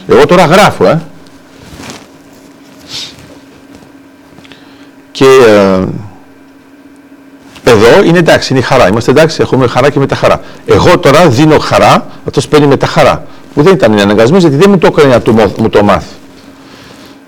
Εγώ 0.07 0.25
τώρα 0.25 0.45
γράφω, 0.45 0.85
ε. 0.85 1.01
Και 5.11 5.25
ε, 5.47 5.85
εδώ 7.65 8.03
είναι 8.03 8.17
εντάξει, 8.17 8.53
είναι 8.53 8.61
η 8.61 8.65
χαρά. 8.65 8.87
Είμαστε 8.87 9.11
εντάξει, 9.11 9.41
έχουμε 9.41 9.67
χαρά 9.67 9.89
και 9.89 9.99
με 9.99 10.05
τα 10.05 10.15
χαρά. 10.15 10.41
Εγώ 10.65 10.99
τώρα 10.99 11.29
δίνω 11.29 11.59
χαρά, 11.59 12.07
αυτός 12.27 12.47
παίρνει 12.47 12.67
με 12.67 12.77
τα 12.77 12.87
χαρά 12.87 13.25
που 13.53 13.61
δεν 13.61 13.73
ήταν 13.73 13.99
αναγκασμένο 13.99 14.37
γιατί 14.37 14.55
δεν 14.55 14.69
μου 14.69 14.77
το 14.77 14.87
έκανε 14.87 15.21
να 15.25 15.51
μου 15.57 15.69
το 15.69 15.83
μάθει. 15.83 16.13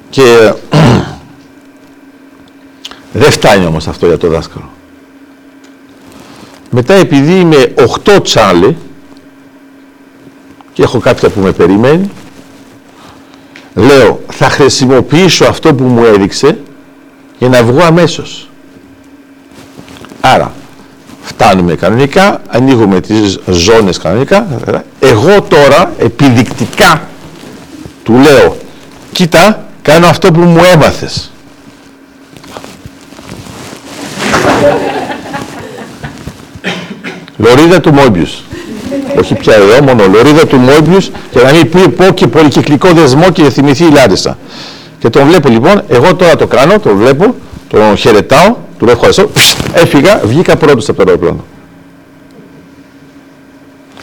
Και 0.10 0.54
δεν 3.22 3.32
φτάνει 3.32 3.66
όμως 3.66 3.88
αυτό 3.88 4.08
για 4.08 4.18
το 4.18 4.28
δάσκαλο. 4.28 4.70
Μετά 6.70 6.94
επειδή 6.94 7.40
είμαι 7.40 7.74
8 8.06 8.24
τσάλι 8.24 8.78
και 10.74 10.84
έχω 10.84 11.00
κάποια 11.00 11.30
που 11.30 11.40
με 11.40 11.52
περιμένει, 11.52 12.12
Λέω, 13.78 14.22
θα 14.32 14.50
χρησιμοποιήσω 14.50 15.46
αυτό 15.46 15.74
που 15.74 15.84
μου 15.84 16.04
έδειξε 16.04 16.60
για 17.38 17.50
να 17.50 17.64
βγω 17.64 17.84
αμέσως. 17.84 18.47
Άρα, 20.22 20.51
φτάνουμε 21.22 21.76
κανονικά, 21.76 22.41
ανοίγουμε 22.47 23.01
τις 23.01 23.39
ζώνες 23.47 23.97
κανονικά. 23.97 24.47
Εγώ 24.99 25.41
τώρα, 25.41 25.93
επιδεικτικά, 25.97 27.07
του 28.03 28.13
λέω, 28.13 28.57
κοίτα, 29.11 29.65
κάνω 29.82 30.07
αυτό 30.07 30.32
που 30.32 30.39
μου 30.39 30.61
έμαθες. 30.74 31.32
Λωρίδα 37.38 37.80
του 37.82 37.93
Μόμπιους. 37.93 38.43
Όχι 39.20 39.34
πια 39.34 39.53
εδώ, 39.53 39.84
μόνο 39.84 40.07
λωρίδα 40.07 40.47
του 40.47 40.57
Μόμπιους 40.57 41.09
και 41.32 41.39
να 41.39 41.51
μην 41.51 41.70
πει 41.70 41.89
πω 41.89 42.05
και 42.05 42.28
πολυκυκλικό 42.28 42.91
δεσμό 42.91 43.30
και 43.30 43.49
θυμηθεί 43.49 43.84
η 43.84 43.91
Λάρισα. 43.91 44.38
Και 44.99 45.09
τον 45.09 45.28
βλέπω 45.28 45.49
λοιπόν, 45.49 45.84
εγώ 45.88 46.15
τώρα 46.15 46.36
το 46.36 46.47
κάνω, 46.47 46.80
το 46.80 46.95
βλέπω, 46.95 47.36
τον 47.68 47.95
χαιρετάω, 47.95 48.55
του 48.78 48.86
λέω 48.86 48.93
ευχαριστώ, 48.93 49.30
έφυγα, 49.74 50.22
βγήκα 50.24 50.55
πρώτος 50.55 50.89
από 50.89 50.97
το 50.97 51.03
αεροπλάνο. 51.07 51.45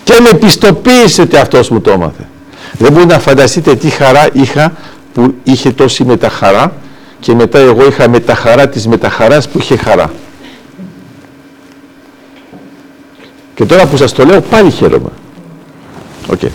Και 0.04 0.20
με 0.20 0.38
πιστοποίησε 0.38 1.22
ότι 1.22 1.36
αυτός 1.36 1.68
μου 1.68 1.80
το 1.80 1.90
έμαθε. 1.90 2.28
Δεν 2.78 2.92
μπορείτε 2.92 3.12
να 3.12 3.20
φανταστείτε 3.20 3.74
τι 3.74 3.88
χαρά 3.88 4.28
είχα 4.32 4.72
που 5.14 5.34
είχε 5.42 5.72
τόση 5.72 6.04
μεταχαρά 6.04 6.72
και 7.20 7.34
μετά 7.34 7.58
εγώ 7.58 7.86
είχα 7.86 8.08
μεταχαρά 8.08 8.68
της 8.68 8.86
μεταχαράς 8.86 9.48
που 9.48 9.58
είχε 9.58 9.76
χαρά. 9.76 10.12
Και 13.54 13.64
τώρα 13.64 13.86
που 13.86 13.96
σας 13.96 14.12
το 14.12 14.24
λέω 14.24 14.40
πάλι 14.40 14.70
χαίρομαι. 14.70 15.10
Okay. 16.30 16.50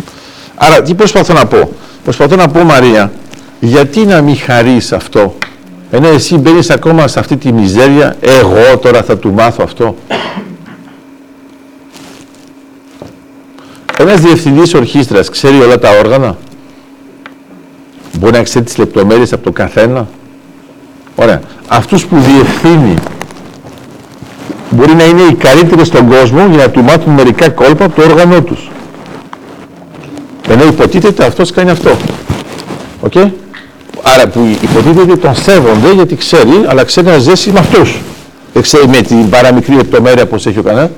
Άρα 0.55 0.81
τι 0.81 0.93
προσπαθώ 0.93 1.33
να 1.33 1.45
πω; 1.45 1.71
Προσπαθώ 2.03 2.35
να 2.35 2.47
πω 2.47 2.63
Μαρία, 2.63 3.11
γιατί 3.59 4.05
να 4.05 4.21
μην 4.21 4.37
χαρείς 4.37 4.91
αυτό. 4.91 5.35
Ενώ 5.91 6.07
εσύ 6.07 6.37
μπαίνεις 6.37 6.69
ακόμα 6.69 7.07
σε 7.07 7.19
αυτή 7.19 7.37
τη 7.37 7.53
μιζέρια, 7.53 8.15
εγώ 8.19 8.77
τώρα 8.77 9.03
θα 9.03 9.17
του 9.17 9.33
μάθω 9.33 9.63
αυτό. 9.63 9.95
Ένας 13.97 14.21
διευθυντής 14.21 14.73
ορχήστρας 14.73 15.29
ξέρει 15.29 15.59
όλα 15.61 15.79
τα 15.79 15.89
όργανα; 15.99 16.37
Μπορεί 18.19 18.33
να 18.33 18.43
ξέρει 18.43 18.65
τις 18.65 18.77
λεπτομέρειες 18.77 19.33
από 19.33 19.43
το 19.43 19.51
καθένα; 19.51 20.07
Ωραία. 21.15 21.41
Αυτούς 21.67 22.05
που 22.05 22.15
διευθύνει 22.19 22.93
μπορεί 24.69 24.93
να 24.93 25.03
είναι 25.03 25.21
οι 25.21 25.33
καλύτεροι 25.33 25.85
στον 25.85 26.07
κόσμο 26.07 26.45
για 26.47 26.57
να 26.57 26.69
του 26.69 26.81
μάθουν 26.83 27.13
μερικά 27.13 27.49
κόλπα 27.49 27.85
από 27.85 27.95
το 27.95 28.09
όργανο 28.09 28.41
τους. 28.41 28.69
Ενώ 30.49 30.63
υποτίθεται 30.63 31.25
αυτός 31.25 31.51
κάνει 31.51 31.69
αυτό. 31.69 31.89
OK; 33.01 33.11
Okay? 33.15 33.29
Άρα 34.03 34.27
που 34.27 34.57
υποτίθεται 34.61 35.15
τον 35.15 35.35
σέβονται 35.35 35.93
γιατί 35.93 36.15
ξέρει, 36.15 36.65
αλλά 36.67 36.83
ξέρει 36.83 37.07
να 37.07 37.17
ζήσει 37.17 37.51
με 37.51 37.59
αυτούς. 37.59 38.01
Δεν 38.53 38.61
ξέρει 38.61 38.87
με 38.87 39.01
την 39.01 39.29
παραμικρή 39.29 39.75
λεπτομέρεια 39.75 40.25
πώς 40.25 40.45
έχει 40.45 40.59
ο 40.59 40.63
κανένας. 40.63 40.89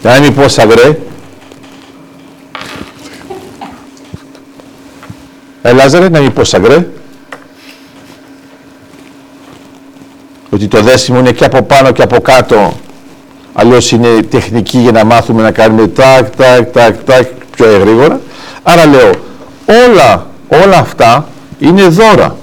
Για 0.00 0.10
να 0.10 0.20
μην 0.20 0.34
πω 0.34 0.48
σαβρέ, 0.48 0.96
Ε, 5.68 5.72
Λάζαρε, 5.72 6.08
να 6.08 6.20
μην 6.20 6.32
πω 6.32 6.44
σαγκρέ. 6.44 6.86
Ότι 10.50 10.68
το 10.68 10.80
δέσιμο 10.82 11.18
είναι 11.18 11.32
και 11.32 11.44
από 11.44 11.62
πάνω 11.62 11.90
και 11.90 12.02
από 12.02 12.20
κάτω. 12.20 12.72
Αλλιώς 13.52 13.90
είναι 13.90 14.08
τεχνική 14.30 14.78
για 14.78 14.92
να 14.92 15.04
μάθουμε 15.04 15.42
να 15.42 15.50
κάνουμε 15.50 15.86
τάκ, 15.88 16.36
τάκ, 16.36 16.70
τάκ, 16.72 17.04
τάκ 17.04 17.26
πιο 17.56 17.78
γρήγορα. 17.78 18.20
Άρα 18.62 18.86
λέω, 18.86 19.10
όλα, 19.86 20.26
όλα 20.48 20.78
αυτά 20.78 21.28
είναι 21.58 21.82
δώρα. 21.82 22.36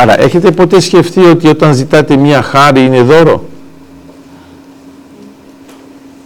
Άρα, 0.00 0.20
έχετε 0.20 0.50
ποτέ 0.50 0.80
σκεφτεί 0.80 1.20
ότι 1.20 1.48
όταν 1.48 1.74
ζητάτε 1.74 2.16
μία 2.16 2.42
χάρη 2.42 2.84
είναι 2.84 3.02
δώρο; 3.02 3.44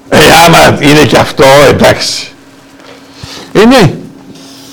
Ε, 0.08 0.18
άμα 0.44 0.82
είναι 0.82 1.06
και 1.06 1.16
αυτό, 1.16 1.44
εντάξει. 1.68 2.32
Ε, 3.52 3.64
ναι. 3.64 3.94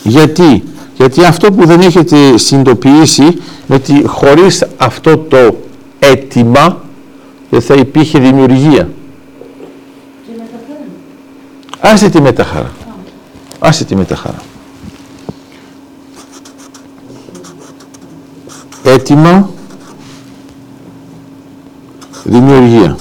Γιατί; 0.04 0.64
Γιατί 0.96 1.26
αυτό 1.26 1.52
που 1.52 1.66
δεν 1.66 1.82
έχετε 1.82 2.38
συνειδητοποιήσει 2.38 3.24
είναι 3.24 3.36
ότι 3.76 4.04
χωρίς 4.06 4.66
αυτό 4.78 5.18
το 5.18 5.58
αίτημα 6.00 6.82
δεν 7.50 7.62
θα 7.62 7.74
υπήρχε 7.74 8.20
δημιουργία. 8.20 8.90
Άσε 11.80 12.10
τη 12.10 12.22
μεταχάρα. 12.22 12.72
Άσε 13.60 13.86
τη 13.86 13.96
μεταχάρα. 13.96 14.42
Έτοιμα, 18.84 19.50
δημιουργία. 22.24 22.98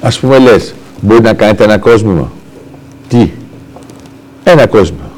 Ας 0.00 0.18
πούμε 0.18 0.38
λες, 0.38 0.74
μπορεί 1.00 1.20
να 1.22 1.32
κάνετε 1.32 1.64
ένα 1.64 1.78
κόσμημα. 1.78 2.30
Τι; 3.08 3.30
Ένα 4.44 4.66
κόσμημα. 4.66 5.10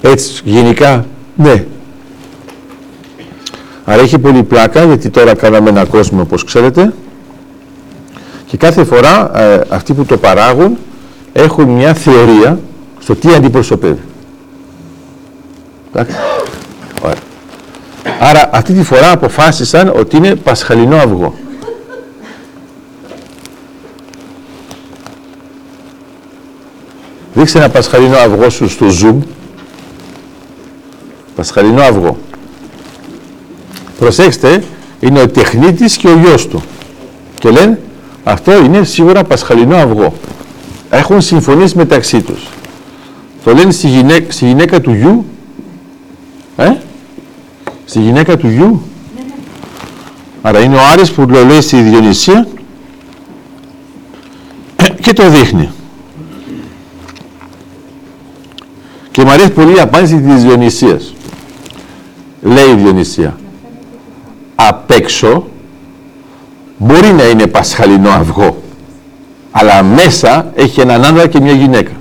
Έτσι, 0.00 0.40
γενικά, 0.44 1.06
ναι. 1.36 1.64
Άρα 3.84 4.02
έχει 4.02 4.18
πολύ 4.18 4.42
πλάκα, 4.42 4.84
γιατί 4.84 5.10
τώρα 5.10 5.34
κάναμε 5.34 5.68
ένα 5.70 5.84
κόσμο, 5.84 6.20
όπως 6.20 6.44
ξέρετε, 6.44 6.92
και 8.46 8.56
κάθε 8.56 8.84
φορά 8.84 9.40
ε, 9.40 9.60
αυτοί 9.68 9.92
που 9.94 10.04
το 10.04 10.16
παράγουν 10.16 10.76
έχουν 11.32 11.68
μια 11.68 11.94
θεωρία 11.94 12.58
στο 12.98 13.14
τι 13.14 13.34
αντιπροσωπεύει. 13.34 14.00
Εντάξει. 15.94 16.16
Άρα 18.20 18.50
αυτή 18.52 18.72
τη 18.72 18.82
φορά 18.82 19.10
αποφάσισαν 19.10 19.92
ότι 19.96 20.16
είναι 20.16 20.34
πασχαλινό 20.34 20.96
αυγό. 20.96 21.34
Δείξε 27.34 27.58
ένα 27.58 27.68
πασχαλινό 27.68 28.16
αυγό 28.16 28.50
σου 28.50 28.68
στο 28.68 28.86
Zoom. 29.02 29.16
Πασχαλινό 31.36 31.82
αυγό. 31.82 32.16
Προσέξτε, 33.98 34.62
είναι 35.00 35.20
ο 35.20 35.28
τεχνίτης 35.28 35.96
και 35.96 36.08
ο 36.08 36.18
γιος 36.18 36.48
του. 36.48 36.62
Και 37.34 37.50
λένε, 37.50 37.80
αυτό 38.24 38.64
είναι 38.64 38.84
σίγουρα 38.84 39.24
πασχαλινό 39.24 39.76
αυγό. 39.76 40.12
Έχουν 40.90 41.20
συμφωνήσει 41.20 41.76
μεταξύ 41.76 42.22
τους. 42.22 42.48
Το 43.44 43.54
λένε 43.54 43.72
στη 43.72 43.88
γυναίκα, 43.88 44.32
στη 44.32 44.46
γυναίκα 44.46 44.80
του 44.80 44.92
γιου. 44.92 45.24
Ε; 46.56 46.72
Στη 47.84 48.00
γυναίκα 48.00 48.36
του 48.36 48.48
γιου. 48.48 48.82
Άρα 50.42 50.60
είναι 50.60 50.76
ο 50.76 50.80
Άρης 50.92 51.12
που 51.12 51.26
το 51.26 51.44
λέει 51.44 51.60
στη 51.60 51.80
Διονυσία 51.80 52.46
και 55.00 55.12
το 55.12 55.30
δείχνει. 55.30 55.70
Και 59.10 59.22
μου 59.24 59.30
αρέσει 59.30 59.50
πολύ 59.50 59.76
η 59.76 59.80
απάντηση 59.80 60.20
της 60.20 60.42
Διονυσίας. 60.42 61.14
Λέει 62.42 62.70
η 62.70 62.74
Διονυσία. 62.74 63.38
Απ' 64.54 64.90
έξω 64.90 65.46
μπορεί 66.78 67.12
να 67.12 67.24
είναι 67.24 67.46
πασχαλινό 67.46 68.10
αυγό, 68.10 68.62
αλλά 69.50 69.82
μέσα 69.82 70.52
έχει 70.54 70.80
έναν 70.80 71.04
άντρα 71.04 71.26
και 71.26 71.40
μια 71.40 71.52
γυναίκα. 71.52 71.92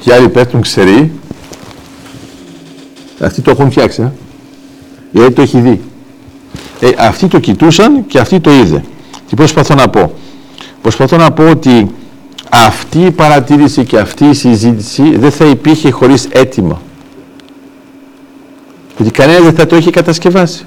Και 0.00 0.14
άλλοι 0.14 0.28
πέφτουν 0.28 0.60
ξεροί. 0.60 1.12
Αυτοί 3.20 3.40
το 3.40 3.50
έχουν 3.50 3.70
φτιάξει, 3.70 4.02
ε. 4.02 4.12
γιατί 5.12 5.32
το 5.32 5.42
έχει 5.42 5.60
δει. 5.60 5.80
Ε, 6.80 6.90
αυτοί 6.98 7.26
το 7.28 7.38
κοιτούσαν 7.38 8.06
και 8.06 8.18
αυτοί 8.18 8.40
το 8.40 8.50
είδε. 8.50 8.84
Τι 9.28 9.34
προσπαθώ 9.34 9.74
να 9.74 9.88
πω. 9.88 10.12
Προσπαθώ 10.82 11.16
να 11.16 11.30
πω 11.30 11.50
ότι 11.50 11.90
αυτή 12.50 12.98
η 12.98 13.10
παρατήρηση 13.10 13.84
και 13.84 13.98
αυτή 13.98 14.24
η 14.24 14.34
συζήτηση 14.34 15.16
δεν 15.16 15.30
θα 15.30 15.44
υπήρχε 15.44 15.90
χωρίς 15.90 16.28
έτοιμα. 16.30 16.80
Γιατί 18.96 19.12
κανένα 19.12 19.40
δεν 19.40 19.54
θα 19.54 19.66
το 19.66 19.76
είχε 19.76 19.90
κατασκευάσει. 19.90 20.66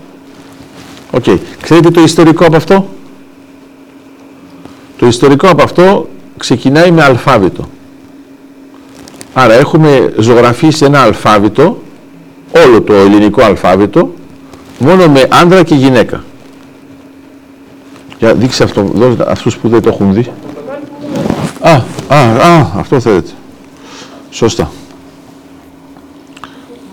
OK. 1.11 1.23
Okay. 1.27 1.37
Ξέρετε 1.61 1.89
το 1.89 2.01
ιστορικό 2.01 2.45
από 2.45 2.55
αυτό; 2.55 2.87
Το 4.97 5.07
ιστορικό 5.07 5.47
από 5.49 5.63
αυτό 5.63 6.09
ξεκινάει 6.37 6.91
με 6.91 7.03
αλφάβητο. 7.03 7.69
Άρα 9.33 9.53
έχουμε 9.53 10.13
ζωγραφίσει 10.19 10.85
ένα 10.85 11.01
αλφάβητο, 11.01 11.81
όλο 12.65 12.81
το 12.81 12.93
ελληνικό 12.93 13.43
αλφάβητο, 13.43 14.13
μόνο 14.79 15.07
με 15.07 15.27
άντρα 15.29 15.63
και 15.63 15.75
γυναίκα. 15.75 16.23
Για 18.19 18.33
δείξε 18.33 18.63
αυτό, 18.63 18.93
αυτούς 19.27 19.57
που 19.57 19.69
δεν 19.69 19.81
το 19.81 19.89
έχουν 19.89 20.13
δει. 20.13 20.31
Α, 21.61 21.81
α, 22.07 22.17
α, 22.17 22.71
αυτό 22.75 22.99
θέλετε. 22.99 23.31
Σωστά. 24.29 24.71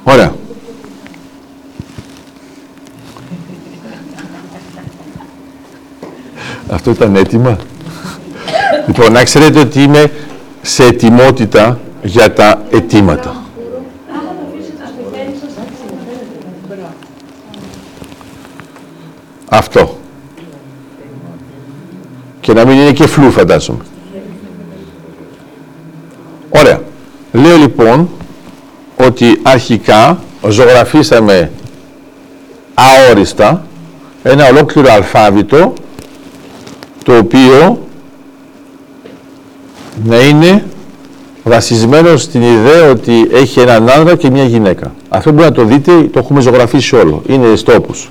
Ωραία. 0.05 0.33
Αυτό 6.71 6.91
ήταν 6.91 7.17
έτοιμα. 7.17 7.57
Λοιπόν, 8.87 9.13
να 9.13 9.23
ξέρετε 9.25 9.61
ότι 9.61 9.83
είμαι 9.83 10.13
σε 10.63 10.85
ετοιμότητα 10.85 11.79
για 12.03 12.33
τα 12.33 12.63
αιτήματα. 12.71 13.44
Αυτό. 19.57 19.99
Και 22.41 22.53
να 22.53 22.65
μην 22.65 22.79
είναι 22.79 22.93
και 22.93 23.07
φλού 23.07 23.31
φαντάζομαι. 23.31 23.85
Ωραία. 26.51 26.81
Λέω 27.33 27.57
λοιπόν 27.57 28.09
ότι 28.97 29.41
αρχικά 29.43 30.19
ζωγραφίσαμε 30.49 31.51
αόριστα 32.75 33.67
ένα 34.23 34.49
ολόκληρο 34.49 34.93
αλφάβητο 34.93 35.73
το 37.05 37.17
οποίο 37.17 37.87
να 40.05 40.21
είναι 40.21 40.65
βασισμένο 41.45 42.17
στην 42.17 42.43
ιδέα 42.43 42.91
ότι 42.91 43.29
έχει 43.33 43.61
έναν 43.61 43.89
άνδρα 43.89 44.17
και 44.17 44.31
μια 44.31 44.45
γυναίκα. 44.45 44.95
Αυτό 45.09 45.31
μπορεί 45.31 45.45
να 45.45 45.53
το 45.53 45.65
δείτε, 45.65 46.03
το 46.03 46.19
έχουμε 46.19 46.41
ζωγραφίσει 46.41 46.97
όλο. 46.97 47.23
Είναι 47.27 47.57
στόπους. 47.57 48.11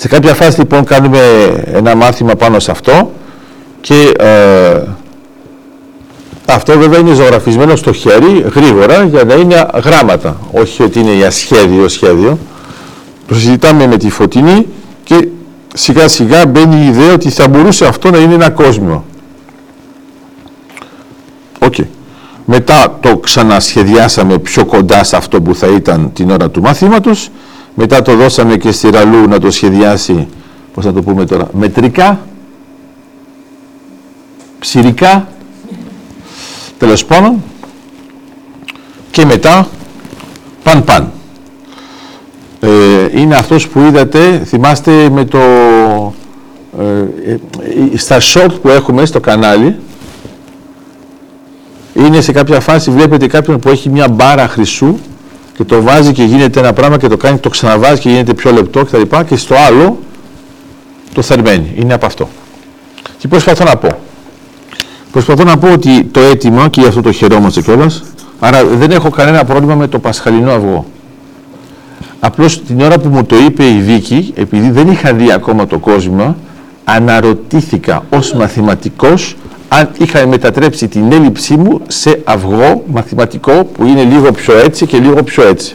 Σε 0.00 0.08
κάποια 0.08 0.34
φάση 0.34 0.58
λοιπόν 0.58 0.84
κάνουμε 0.84 1.18
ένα 1.72 1.94
μάθημα 1.94 2.34
πάνω 2.34 2.58
σε 2.58 2.70
αυτό 2.70 3.12
και 3.80 4.12
ε, 4.18 4.82
αυτό 6.46 6.78
βέβαια 6.78 6.98
είναι 6.98 7.12
ζωγραφισμένο 7.12 7.76
στο 7.76 7.92
χέρι 7.92 8.46
γρήγορα 8.54 9.04
για 9.04 9.24
να 9.24 9.34
είναι 9.34 9.66
γράμματα. 9.84 10.36
Όχι 10.52 10.82
ότι 10.82 11.00
είναι 11.00 11.14
για 11.14 11.30
σχέδιο 11.30 11.88
σχέδιο. 11.88 12.38
Το 13.26 13.34
συζητάμε 13.34 13.86
με 13.86 13.96
τη 13.96 14.10
Φωτεινή 14.10 14.66
και 15.04 15.28
σιγά 15.74 16.08
σιγά 16.08 16.46
μπαίνει 16.46 16.84
η 16.84 16.86
ιδέα 16.86 17.12
ότι 17.12 17.30
θα 17.30 17.48
μπορούσε 17.48 17.86
αυτό 17.86 18.10
να 18.10 18.18
είναι 18.18 18.34
ένα 18.34 18.50
κόσμο. 18.50 19.04
Οκ. 21.58 21.74
Μετά 22.44 22.98
το 23.00 23.16
ξανασχεδιάσαμε 23.16 24.38
πιο 24.38 24.64
κοντά 24.64 25.04
σε 25.04 25.16
αυτό 25.16 25.42
που 25.42 25.54
θα 25.54 25.66
ήταν 25.66 26.10
την 26.12 26.30
ώρα 26.30 26.50
του 26.50 26.60
μαθήματος. 26.60 27.30
Μετά 27.74 28.02
το 28.02 28.16
δώσαμε 28.16 28.56
και 28.56 28.72
στη 28.72 28.90
Ραλού 28.90 29.28
να 29.28 29.38
το 29.38 29.50
σχεδιάσει, 29.50 30.28
πώς 30.74 30.84
θα 30.84 30.92
το 30.92 31.02
πούμε 31.02 31.24
τώρα, 31.24 31.48
μετρικά, 31.52 32.20
ψηρικά, 34.58 35.28
τέλος 36.78 37.04
πάντων. 37.04 37.42
Και 39.10 39.24
μετά, 39.24 39.68
παν 40.62 40.84
παν. 40.84 41.12
Ε, 42.60 43.20
είναι 43.20 43.36
αυτός 43.36 43.68
που 43.68 43.80
είδατε, 43.80 44.42
θυμάστε 44.44 45.10
με 45.10 45.24
το, 45.24 45.38
ε, 46.78 47.32
ε, 47.32 47.96
στα 47.96 48.18
short 48.20 48.50
που 48.62 48.68
έχουμε 48.68 49.04
στο 49.04 49.20
κανάλι, 49.20 49.76
είναι 51.94 52.20
σε 52.20 52.32
κάποια 52.32 52.60
φάση, 52.60 52.90
βλέπετε 52.90 53.26
κάποιον 53.26 53.58
που 53.58 53.68
έχει 53.68 53.88
μια 53.88 54.08
μπάρα 54.08 54.48
χρυσού 54.48 54.98
και 55.60 55.66
το 55.66 55.82
βάζει 55.82 56.12
και 56.12 56.24
γίνεται 56.24 56.60
ένα 56.60 56.72
πράγμα 56.72 56.96
και 56.96 57.08
το 57.08 57.16
κάνει, 57.16 57.38
το 57.38 57.48
ξαναβάζει 57.48 58.00
και 58.00 58.08
γίνεται 58.08 58.34
πιο 58.34 58.52
λεπτό 58.52 58.84
κτλ. 58.84 59.00
Και, 59.00 59.24
και 59.28 59.36
στο 59.36 59.54
άλλο 59.68 59.98
το 61.12 61.22
θερμαίνει. 61.22 61.72
Είναι 61.76 61.94
από 61.94 62.06
αυτό. 62.06 62.28
Τι 63.20 63.28
προσπαθώ 63.28 63.64
να 63.64 63.76
πω. 63.76 63.88
Προσπαθώ 65.12 65.44
να 65.44 65.58
πω 65.58 65.72
ότι 65.72 66.04
το 66.04 66.20
έτοιμο, 66.20 66.68
και 66.68 66.80
γι' 66.80 66.86
αυτό 66.86 67.00
το 67.00 67.12
χαιρόμαστε 67.12 67.60
κιόλας, 67.60 68.02
άρα 68.38 68.64
δεν 68.64 68.90
έχω 68.90 69.10
κανένα 69.10 69.44
πρόβλημα 69.44 69.74
με 69.74 69.86
το 69.86 69.98
πασχαλινό 69.98 70.52
αυγό. 70.52 70.86
Απλώς 72.20 72.62
την 72.62 72.80
ώρα 72.80 72.98
που 72.98 73.08
μου 73.08 73.24
το 73.24 73.36
είπε 73.36 73.64
η 73.64 73.80
Βίκη, 73.80 74.32
επειδή 74.36 74.70
δεν 74.70 74.88
είχα 74.88 75.12
δει 75.12 75.32
ακόμα 75.32 75.66
το 75.66 75.78
κόσμο, 75.78 76.36
αναρωτήθηκα 76.84 78.04
ως 78.10 78.32
μαθηματικός 78.32 79.36
αν 79.72 79.90
είχα 79.98 80.26
μετατρέψει 80.26 80.88
την 80.88 81.12
έλλειψή 81.12 81.56
μου 81.56 81.80
σε 81.86 82.20
αυγό 82.24 82.84
μαθηματικό 82.92 83.64
που 83.64 83.84
είναι 83.84 84.02
λίγο 84.02 84.32
πιο 84.32 84.58
έτσι 84.58 84.86
και 84.86 84.98
λίγο 84.98 85.22
πιο 85.22 85.46
έτσι. 85.46 85.74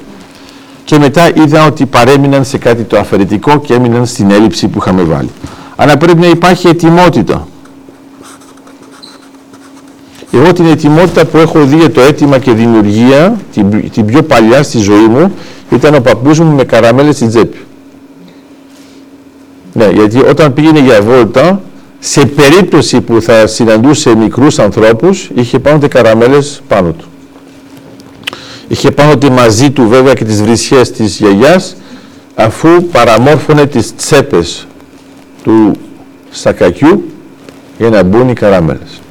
Και 0.84 0.98
μετά 0.98 1.30
είδα 1.36 1.66
ότι 1.66 1.86
παρέμειναν 1.86 2.46
σε 2.46 2.58
κάτι 2.58 2.84
το 2.84 2.98
αφαιρετικό 3.00 3.60
και 3.60 3.74
έμειναν 3.74 4.06
στην 4.06 4.32
έλλειψη 4.32 4.68
που 4.68 4.78
είχαμε 4.78 5.02
βάλει. 5.02 5.30
Αλλά 5.76 5.98
πρέπει 5.98 6.20
να 6.20 6.28
υπάρχει 6.28 6.68
ετοιμότητα. 6.68 7.48
Εγώ 10.32 10.54
την 10.54 10.66
ετοιμότητα 10.66 11.26
που 11.26 11.38
έχω 11.38 11.64
δει 11.66 11.76
για 11.76 11.92
το 11.92 12.02
αίτημα 12.02 12.38
και 12.38 12.52
δημιουργία, 12.52 13.40
την, 13.54 13.92
την 13.92 14.06
πιο 14.06 14.24
παλιά 14.24 14.64
στη 14.64 14.78
ζωή 14.78 15.08
μου, 15.08 15.34
ήταν 15.72 15.96
ο 15.96 16.02
παππούς 16.02 16.40
μου 16.40 16.56
με 16.56 16.64
καραμέλες 16.64 17.16
στην 17.16 17.30
τσέπη. 17.30 17.58
Ναι, 19.74 19.90
γιατί 19.90 20.20
όταν 20.20 20.54
πήγαινε 20.54 20.80
για 20.80 21.02
βόλτα, 21.02 21.62
σε 22.00 22.26
περίπτωση 22.26 23.02
που 23.02 23.22
θα 23.22 23.48
συναντούσε 23.48 24.16
μικρούς 24.16 24.60
ανθρώπους, 24.60 25.30
είχε 25.36 25.60
πάνω 25.60 25.78
τε 25.78 25.88
καραμέλες 25.88 26.62
πάνω 26.68 26.92
του. 26.92 27.06
Είχε 28.68 28.92
πάνω 28.92 29.18
τε 29.18 29.30
μαζί 29.30 29.72
του 29.72 29.88
βέβαια 29.88 30.14
και 30.14 30.26
τις 30.26 30.42
βρισιές 30.44 30.92
της 30.92 31.18
γιαγιάς, 31.18 31.76
αφού 32.36 32.84
παραμόρφωνε 32.92 33.66
τις 33.66 33.96
τσέπες 33.96 34.68
του 35.44 35.72
σακακιού 36.30 37.04
για 37.78 37.90
να 37.90 38.04
μπουν 38.04 38.30
οι 38.30 38.34
καραμέλες. 38.34 39.02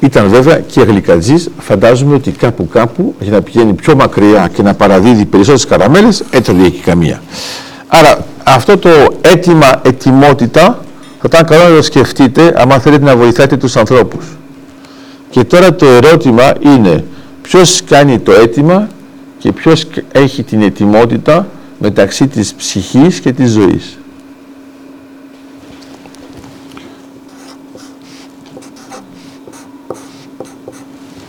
Ήταν 0.00 0.28
βέβαια 0.28 0.60
και 0.60 0.80
γλυκατζής, 0.80 1.48
φαντάζομαι 1.58 2.14
ότι 2.14 2.30
κάπου 2.30 2.68
κάπου 2.68 3.14
για 3.20 3.32
να 3.32 3.42
πηγαίνει 3.42 3.72
πιο 3.72 3.96
μακριά 3.96 4.50
και 4.54 4.62
να 4.62 4.74
παραδίδει 4.74 5.24
περισσότερες 5.24 5.66
καραμέλες, 5.66 6.24
έτρωγε 6.30 6.68
και 6.68 6.80
καμία. 6.84 7.22
Άρα 7.88 8.26
αυτό 8.44 8.78
το 8.78 8.88
αίτημα, 9.20 9.80
ετοιμότητα, 9.84 10.78
θα 11.20 11.24
ήταν 11.26 11.46
καλό 11.46 11.68
να 11.68 11.76
το 11.76 11.82
σκεφτείτε 11.82 12.54
άμα 12.56 12.78
θέλετε 12.78 13.04
να 13.04 13.16
βοηθάτε 13.16 13.56
τους 13.56 13.76
ανθρώπους. 13.76 14.26
Και 15.30 15.44
τώρα 15.44 15.74
το 15.74 15.86
ερώτημα 15.86 16.52
είναι 16.60 17.04
ποιος 17.42 17.82
κάνει 17.84 18.18
το 18.18 18.32
αίτημα 18.32 18.88
και 19.38 19.52
ποιος 19.52 19.86
έχει 20.12 20.42
την 20.42 20.62
ετοιμότητα 20.62 21.46
μεταξύ 21.78 22.26
της 22.26 22.54
ψυχής 22.54 23.20
και 23.20 23.32
της 23.32 23.50
ζωής. 23.50 23.98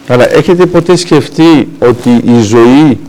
Άρα 0.07 0.33
έχετε 0.35 0.65
ποτέ 0.65 0.95
σκεφτεί 0.95 1.67
ότι 1.79 2.09
η 2.09 2.41
ζωή 2.41 2.99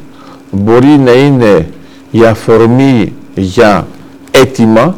μπορεί 0.50 0.86
να 0.86 1.12
είναι 1.12 1.68
η 2.10 2.24
αφορμή 2.24 3.14
για 3.40 3.86
έτοιμα 4.30 4.96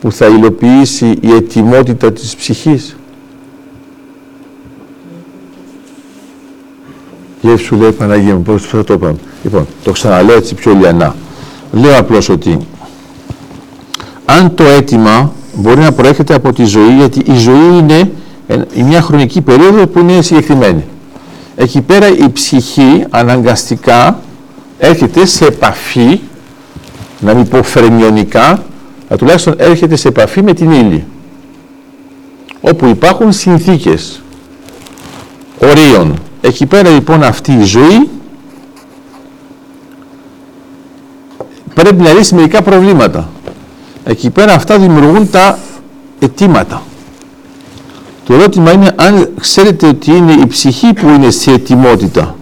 που 0.00 0.12
θα 0.12 0.26
υλοποιήσει 0.26 1.18
η 1.20 1.32
ετοιμότητα 1.32 2.12
της 2.12 2.36
ψυχής. 2.36 2.96
Γεύσου 7.40 7.76
λέει 7.76 7.92
Παναγία 7.92 8.34
μου, 8.34 8.42
πώς 8.42 8.62
θα 8.62 8.84
το 8.84 8.94
είπαμε. 8.94 9.16
Λοιπόν, 9.42 9.66
το 9.84 9.92
ξαναλέω 9.92 10.36
έτσι 10.36 10.54
πιο 10.54 10.74
λιανά. 10.74 11.14
Λέω 11.72 11.98
απλώς 11.98 12.28
ότι 12.28 12.58
αν 14.24 14.54
το 14.54 14.64
αίτημα 14.64 15.32
μπορεί 15.54 15.80
να 15.80 15.92
προέρχεται 15.92 16.34
από 16.34 16.52
τη 16.52 16.64
ζωή, 16.64 16.94
γιατί 16.96 17.18
η 17.32 17.36
ζωή 17.36 17.78
είναι 17.78 18.10
μια 18.74 19.02
χρονική 19.02 19.40
περίοδο 19.40 19.86
που 19.86 19.98
είναι 19.98 20.22
συγκεκριμένη. 20.22 20.84
Εκεί 21.56 21.80
πέρα 21.80 22.08
η 22.08 22.30
ψυχή 22.32 23.04
αναγκαστικά 23.10 24.20
έρχεται 24.78 25.26
σε 25.26 25.44
επαφή 25.44 26.20
να 27.22 27.34
μην 27.34 27.48
πω 27.48 27.62
φρενιονικά, 27.62 28.46
αλλά 29.08 29.18
τουλάχιστον 29.18 29.54
έρχεται 29.56 29.96
σε 29.96 30.08
επαφή 30.08 30.42
με 30.42 30.52
την 30.52 30.70
ύλη. 30.70 31.04
Όπου 32.60 32.86
υπάρχουν 32.86 33.32
συνθήκες 33.32 34.22
ορίων. 35.58 36.18
Εκεί 36.40 36.66
πέρα 36.66 36.90
λοιπόν 36.90 37.22
αυτή 37.22 37.52
η 37.52 37.62
ζωή 37.62 38.08
πρέπει 41.74 42.02
να 42.02 42.12
λύσει 42.12 42.34
μερικά 42.34 42.62
προβλήματα. 42.62 43.28
Εκεί 44.04 44.30
πέρα 44.30 44.52
αυτά 44.54 44.78
δημιουργούν 44.78 45.30
τα 45.30 45.58
αιτήματα. 46.18 46.82
Το 48.24 48.34
ερώτημα 48.34 48.72
είναι 48.72 48.92
αν 48.96 49.30
ξέρετε 49.40 49.86
ότι 49.86 50.10
είναι 50.10 50.32
η 50.32 50.46
ψυχή 50.46 50.92
που 50.92 51.08
είναι 51.08 51.30
σε 51.30 51.50
ετοιμότητα. 51.50 52.36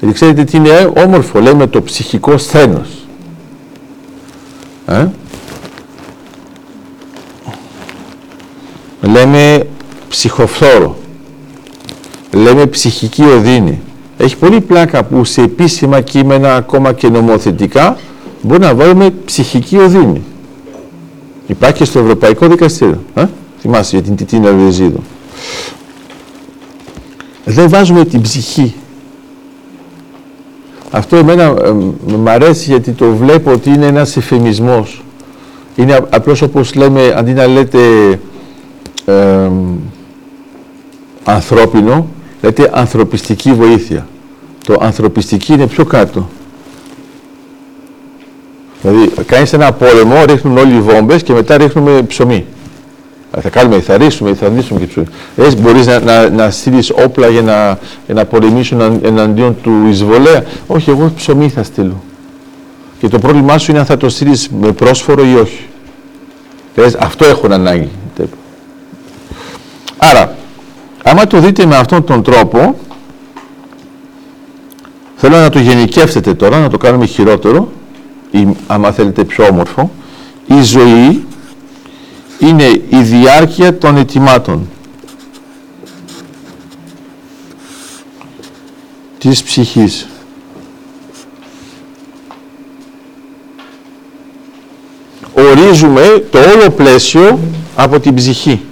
Γιατί 0.00 0.14
ξέρετε 0.14 0.44
τι 0.44 0.56
είναι 0.56 0.92
όμορφο, 0.96 1.40
λέμε 1.40 1.66
το 1.66 1.82
ψυχικό 1.82 2.38
σθένος. 2.38 3.06
Ε; 4.86 5.06
Λέμε 9.00 9.66
ψυχοφθόρο. 10.08 10.96
Λέμε 12.32 12.66
ψυχική 12.66 13.22
οδύνη. 13.22 13.80
Έχει 14.16 14.36
πολύ 14.36 14.60
πλάκα 14.60 15.04
που 15.04 15.24
σε 15.24 15.42
επίσημα 15.42 16.00
κείμενα, 16.00 16.54
ακόμα 16.54 16.92
και 16.92 17.08
νομοθετικά, 17.08 17.96
μπορεί 18.42 18.60
να 18.60 18.74
βάλουμε 18.74 19.10
ψυχική 19.24 19.76
οδύνη. 19.76 20.22
Υπάρχει 21.46 21.76
και 21.76 21.84
στο 21.84 21.98
Ευρωπαϊκό 21.98 22.48
Δικαστήριο. 22.48 23.02
Ε; 23.14 23.26
Θυμάσαι 23.60 23.96
για 23.96 24.04
την 24.04 24.16
Τιτίνα 24.16 24.50
Ρεζίδου. 24.50 25.02
Δεν 27.44 27.68
βάζουμε 27.68 28.04
την 28.04 28.20
ψυχή 28.20 28.74
αυτό 30.90 31.16
εμένα 31.16 31.42
ε, 31.42 31.70
μ' 32.16 32.28
αρέσει 32.28 32.70
γιατί 32.70 32.90
το 32.92 33.14
βλέπω 33.14 33.52
ότι 33.52 33.70
είναι 33.70 33.86
ένας 33.86 34.16
εφημισμός. 34.16 35.02
είναι 35.76 35.94
α- 35.94 36.06
απλώς 36.10 36.42
όπως 36.42 36.74
λέμε, 36.74 37.14
αντί 37.16 37.32
να 37.32 37.46
λέτε 37.46 37.78
ε, 39.04 39.50
ανθρώπινο, 41.24 42.06
λέτε 42.42 42.70
ανθρωπιστική 42.74 43.52
βοήθεια. 43.52 44.06
Το 44.66 44.76
ανθρωπιστική 44.80 45.52
είναι 45.52 45.66
πιο 45.66 45.84
κάτω. 45.84 46.28
Δηλαδή, 48.82 49.10
κάνεις 49.26 49.52
ένα 49.52 49.72
πόλεμο, 49.72 50.24
ρίχνουν 50.24 50.58
όλοι 50.58 50.74
οι 50.74 50.80
βόμβες 50.80 51.22
και 51.22 51.32
μετά 51.32 51.56
ρίχνουμε 51.56 52.02
ψωμί. 52.02 52.46
Ε, 53.36 53.40
Θα 53.40 53.48
κάνουμε, 53.48 53.80
θα 53.80 53.96
ρίξουμε, 53.96 54.34
θα 54.34 54.48
δίσουμε 54.48 54.80
και 54.80 54.86
ψωμί. 54.86 55.06
Έτσι 55.36 55.56
μπορείς 55.56 55.86
να, 55.86 56.00
να, 56.00 56.28
να 56.30 56.50
στείλεις 56.50 56.90
όπλα 56.90 57.28
για 57.28 57.42
να, 57.42 57.78
για 58.06 58.14
να 58.14 58.24
πολεμήσουν 58.24 58.80
εναν- 58.80 59.04
εναντίον 59.04 59.56
του 59.62 59.86
εισβολέα; 59.88 60.44
Όχι, 60.66 60.90
εγώ 60.90 61.12
ψωμί 61.16 61.48
θα 61.48 61.62
στείλω. 61.62 62.02
Και 63.00 63.08
το 63.08 63.18
πρόβλημά 63.18 63.58
σου 63.58 63.70
είναι 63.70 63.80
αν 63.80 63.86
θα 63.86 63.96
το 63.96 64.08
στείλεις 64.08 64.48
με 64.60 64.72
πρόσφορο 64.72 65.24
ή 65.24 65.34
όχι. 65.34 65.66
Λες, 66.76 66.94
αυτό 66.94 67.24
έχουν 67.24 67.52
ανάγκη. 67.52 67.90
Άρα, 69.96 70.34
άμα 71.02 71.26
το 71.26 71.40
δείτε 71.40 71.66
με 71.66 71.76
αυτόν 71.76 72.04
τον 72.04 72.22
τρόπο, 72.22 72.76
θέλω 75.16 75.36
να 75.36 75.48
το 75.48 75.58
γενικεύσετε 75.58 76.34
τώρα, 76.34 76.58
να 76.58 76.68
το 76.68 76.76
κάνουμε 76.78 77.06
χειρότερο, 77.06 77.72
ή 78.30 78.46
άμα 78.66 78.92
θέλετε 78.92 79.24
πιο 79.24 79.44
όμορφο, 79.46 79.90
η 80.46 80.62
ζωή 80.62 81.26
είναι 82.38 82.64
η 82.88 83.02
διάρκεια 83.02 83.78
των 83.78 83.96
ετοιμάτων 83.96 84.68
της 89.18 89.42
ψυχής. 89.42 90.06
Ορίζουμε 95.32 96.26
το 96.30 96.38
όλο 96.38 96.70
πλαίσιο 96.70 97.38
από 97.76 98.00
την 98.00 98.14
ψυχή. 98.14 98.62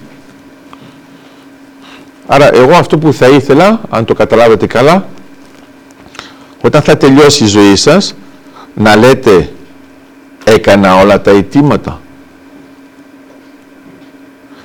Άρα 2.27 2.55
εγώ 2.55 2.75
αυτό 2.75 2.97
που 2.97 3.13
θα 3.13 3.27
ήθελα, 3.27 3.81
αν 3.89 4.05
το 4.05 4.13
καταλάβετε 4.13 4.67
καλά, 4.67 5.07
όταν 6.61 6.81
θα 6.81 6.97
τελειώσει 6.97 7.43
η 7.43 7.47
ζωή 7.47 7.75
σας, 7.75 8.15
να 8.73 8.95
λέτε 8.95 9.51
έκανα 10.43 10.95
όλα 10.95 11.21
τα 11.21 11.31
αιτήματα. 11.31 12.01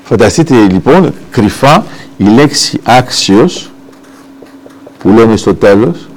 Φανταστείτε 0.05 0.55
λοιπόν 0.55 1.14
κρυφά 1.30 1.84
η 2.16 2.24
λέξη 2.24 2.80
άξιος 2.82 3.70
που 4.98 5.09
λένε 5.09 5.36
στο 5.36 5.55
τέλος 5.55 6.09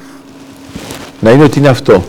να 1.20 1.32
είναι 1.32 1.44
ότι 1.44 1.60
είναι 1.60 1.68
αυτό. 1.68 2.04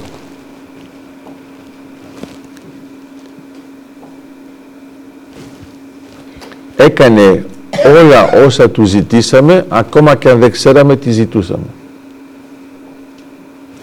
Έκανε 6.76 7.46
όλα 7.84 8.44
όσα 8.44 8.70
του 8.70 8.84
ζητήσαμε 8.84 9.66
ακόμα 9.68 10.14
και 10.14 10.30
αν 10.30 10.38
δεν 10.38 10.50
ξέραμε 10.50 10.96
τι 10.96 11.10
ζητούσαμε. 11.10 11.66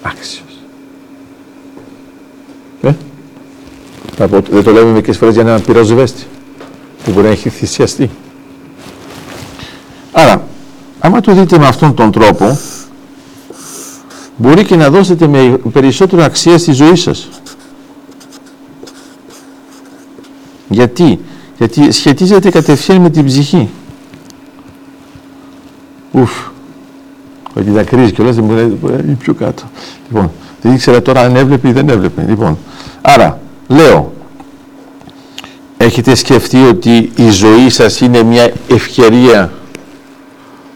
Άξιος. 0.01 0.57
Ε; 2.81 2.91
Θα 4.15 4.27
πω, 4.27 4.41
δεν 4.51 4.63
το 4.63 4.71
λέμε 4.71 4.91
μερικές 4.91 5.17
φορές 5.17 5.33
για 5.33 5.43
έναν 5.43 5.61
πυροσβέστη 5.61 6.25
που 7.23 7.29
μπορεί 7.29 7.41
να 7.43 7.47
έχει 7.47 7.49
θυσιαστεί. 7.49 8.09
Άρα, 10.11 10.47
άμα 10.99 11.19
το 11.19 11.33
δείτε 11.33 11.57
με 11.57 11.67
αυτόν 11.67 11.93
τον 11.93 12.11
τρόπο, 12.11 12.57
μπορεί 14.37 14.65
και 14.65 14.75
να 14.75 14.89
δώσετε 14.89 15.27
με 15.27 15.59
περισσότερο 15.71 16.23
αξία 16.23 16.57
στη 16.57 16.71
ζωή 16.71 16.95
σας. 16.95 17.29
Γιατί, 20.69 21.19
γιατί 21.57 21.91
σχετίζεται 21.91 22.49
κατευθείαν 22.49 23.01
με 23.01 23.09
την 23.09 23.25
ψυχή. 23.25 23.69
Ουφ, 26.11 26.31
ότι 27.53 27.69
δακρύζει 27.69 28.11
κιόλας, 28.11 28.35
δεν 28.35 28.43
μου 28.43 28.53
λέει, 28.53 28.79
είναι 28.83 29.17
πιο 29.19 29.33
κάτω. 29.33 29.63
Λοιπόν, 30.07 30.31
δεν 30.61 30.73
ήξερα 30.73 31.01
τώρα 31.01 31.21
αν 31.21 31.35
έβλεπε 31.35 31.67
ή 31.67 31.71
δεν 31.71 31.89
έβλεπε. 31.89 32.25
Λοιπόν, 32.27 32.57
άρα, 33.01 33.39
λέω, 33.67 34.13
έχετε 35.83 36.15
σκεφτεί 36.15 36.63
ότι 36.63 37.11
η 37.15 37.29
ζωή 37.29 37.69
σας 37.69 38.01
είναι 38.01 38.23
μια 38.23 38.51
ευκαιρία; 38.67 39.51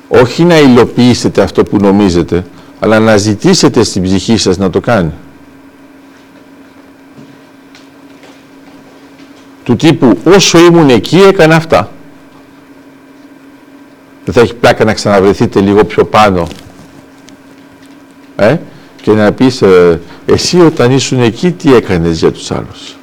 Όχι 0.08 0.44
να 0.44 0.58
υλοποιήσετε 0.60 1.42
αυτό 1.42 1.64
που 1.64 1.78
νομίζετε, 1.78 2.46
αλλά 2.80 3.00
να 3.00 3.18
ζητήσετε 3.18 3.84
στην 3.84 4.04
ψυχή 4.04 4.38
σας 4.38 4.58
να 4.58 4.70
το 4.70 4.80
κάνει. 4.80 5.12
Του 9.64 9.76
τύπου 9.76 10.18
όσο 10.24 10.58
ήμουν 10.58 10.90
εκεί 10.90 11.18
έκανα 11.18 11.56
αυτά. 11.56 11.92
Δεν 14.26 14.34
θα 14.34 14.42
έχει 14.42 14.54
πλάκα 14.56 14.84
να 14.86 14.94
ξαναβρεθείτε 14.94 15.62
λίγο 15.62 15.86
πιο 15.86 16.06
πάνω. 16.06 16.48
Ε; 18.36 18.58
Και 19.02 19.12
να 19.12 19.32
πεις, 19.32 19.62
ε, 19.62 20.02
εσύ 20.26 20.60
όταν 20.60 20.92
ήσουν 20.92 21.22
εκεί 21.22 21.52
τι 21.52 21.74
έκανες 21.74 22.20
για 22.20 22.32
τους 22.32 22.52
άλλους. 22.52 22.97